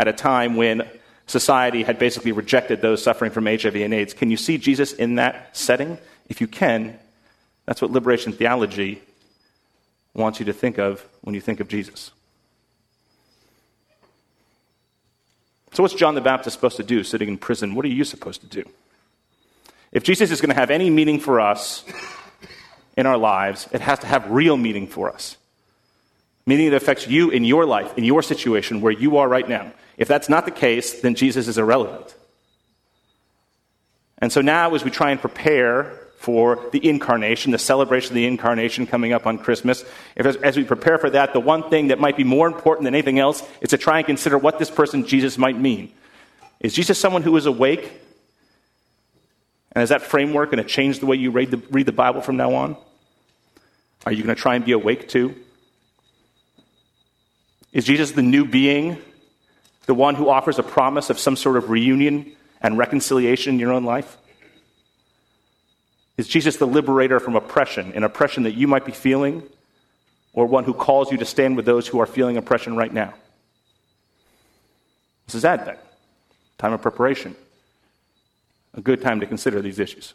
At 0.00 0.08
a 0.08 0.12
time 0.12 0.56
when 0.56 0.90
society 1.30 1.84
had 1.84 1.98
basically 1.98 2.32
rejected 2.32 2.82
those 2.82 3.02
suffering 3.02 3.30
from 3.30 3.46
HIV 3.46 3.76
and 3.76 3.94
AIDS. 3.94 4.12
Can 4.12 4.30
you 4.30 4.36
see 4.36 4.58
Jesus 4.58 4.92
in 4.92 5.14
that 5.14 5.56
setting? 5.56 5.96
If 6.28 6.40
you 6.40 6.46
can, 6.46 6.98
that's 7.66 7.80
what 7.80 7.90
liberation 7.90 8.32
theology 8.32 9.00
wants 10.12 10.40
you 10.40 10.46
to 10.46 10.52
think 10.52 10.78
of 10.78 11.04
when 11.22 11.34
you 11.34 11.40
think 11.40 11.60
of 11.60 11.68
Jesus. 11.68 12.10
So, 15.72 15.84
what's 15.84 15.94
John 15.94 16.16
the 16.16 16.20
Baptist 16.20 16.56
supposed 16.56 16.76
to 16.78 16.82
do 16.82 17.04
sitting 17.04 17.28
in 17.28 17.38
prison? 17.38 17.76
What 17.76 17.84
are 17.84 17.88
you 17.88 18.02
supposed 18.02 18.40
to 18.40 18.48
do? 18.48 18.68
If 19.92 20.02
Jesus 20.02 20.32
is 20.32 20.40
going 20.40 20.50
to 20.50 20.60
have 20.60 20.70
any 20.70 20.90
meaning 20.90 21.20
for 21.20 21.40
us 21.40 21.84
in 22.96 23.06
our 23.06 23.16
lives, 23.16 23.68
it 23.72 23.80
has 23.80 24.00
to 24.00 24.06
have 24.06 24.30
real 24.30 24.56
meaning 24.56 24.88
for 24.88 25.12
us. 25.12 25.36
Meaning 26.50 26.70
that 26.70 26.82
affects 26.82 27.06
you 27.06 27.30
in 27.30 27.44
your 27.44 27.64
life, 27.64 27.96
in 27.96 28.02
your 28.02 28.24
situation, 28.24 28.80
where 28.80 28.90
you 28.90 29.18
are 29.18 29.28
right 29.28 29.48
now. 29.48 29.72
If 29.96 30.08
that's 30.08 30.28
not 30.28 30.46
the 30.46 30.50
case, 30.50 31.00
then 31.00 31.14
Jesus 31.14 31.46
is 31.46 31.58
irrelevant. 31.58 32.12
And 34.18 34.32
so 34.32 34.40
now, 34.40 34.74
as 34.74 34.82
we 34.82 34.90
try 34.90 35.12
and 35.12 35.20
prepare 35.20 35.96
for 36.18 36.68
the 36.72 36.84
incarnation, 36.88 37.52
the 37.52 37.58
celebration 37.58 38.10
of 38.10 38.14
the 38.16 38.26
incarnation 38.26 38.88
coming 38.88 39.12
up 39.12 39.28
on 39.28 39.38
Christmas, 39.38 39.84
if, 40.16 40.26
as 40.26 40.56
we 40.56 40.64
prepare 40.64 40.98
for 40.98 41.08
that, 41.10 41.34
the 41.34 41.38
one 41.38 41.70
thing 41.70 41.86
that 41.86 42.00
might 42.00 42.16
be 42.16 42.24
more 42.24 42.48
important 42.48 42.82
than 42.84 42.96
anything 42.96 43.20
else 43.20 43.48
is 43.60 43.70
to 43.70 43.78
try 43.78 43.98
and 43.98 44.06
consider 44.06 44.36
what 44.36 44.58
this 44.58 44.72
person, 44.72 45.06
Jesus, 45.06 45.38
might 45.38 45.56
mean. 45.56 45.92
Is 46.58 46.74
Jesus 46.74 46.98
someone 46.98 47.22
who 47.22 47.36
is 47.36 47.46
awake 47.46 47.92
and 49.70 49.84
is 49.84 49.90
that 49.90 50.02
framework 50.02 50.50
going 50.50 50.60
to 50.60 50.68
change 50.68 50.98
the 50.98 51.06
way 51.06 51.14
you 51.14 51.30
read 51.30 51.52
the, 51.52 51.58
read 51.70 51.86
the 51.86 51.92
Bible 51.92 52.22
from 52.22 52.36
now 52.36 52.54
on? 52.54 52.76
Are 54.04 54.10
you 54.10 54.24
going 54.24 54.34
to 54.34 54.42
try 54.42 54.56
and 54.56 54.64
be 54.64 54.72
awake 54.72 55.08
too? 55.08 55.36
Is 57.72 57.84
Jesus 57.84 58.12
the 58.12 58.22
new 58.22 58.44
being, 58.44 58.98
the 59.86 59.94
one 59.94 60.14
who 60.14 60.28
offers 60.28 60.58
a 60.58 60.62
promise 60.62 61.10
of 61.10 61.18
some 61.18 61.36
sort 61.36 61.56
of 61.56 61.70
reunion 61.70 62.32
and 62.60 62.76
reconciliation 62.76 63.54
in 63.54 63.60
your 63.60 63.72
own 63.72 63.84
life? 63.84 64.16
Is 66.16 66.28
Jesus 66.28 66.56
the 66.56 66.66
liberator 66.66 67.20
from 67.20 67.36
oppression, 67.36 67.92
an 67.94 68.04
oppression 68.04 68.42
that 68.42 68.54
you 68.54 68.66
might 68.66 68.84
be 68.84 68.92
feeling, 68.92 69.42
or 70.32 70.46
one 70.46 70.64
who 70.64 70.74
calls 70.74 71.10
you 71.10 71.18
to 71.18 71.24
stand 71.24 71.56
with 71.56 71.64
those 71.64 71.86
who 71.86 72.00
are 72.00 72.06
feeling 72.06 72.36
oppression 72.36 72.76
right 72.76 72.92
now? 72.92 73.14
This 75.26 75.36
is 75.36 75.44
Advent, 75.44 75.78
time 76.58 76.72
of 76.72 76.82
preparation 76.82 77.36
a 78.74 78.80
good 78.80 79.02
time 79.02 79.20
to 79.20 79.26
consider 79.26 79.60
these 79.60 79.78
issues. 79.78 80.14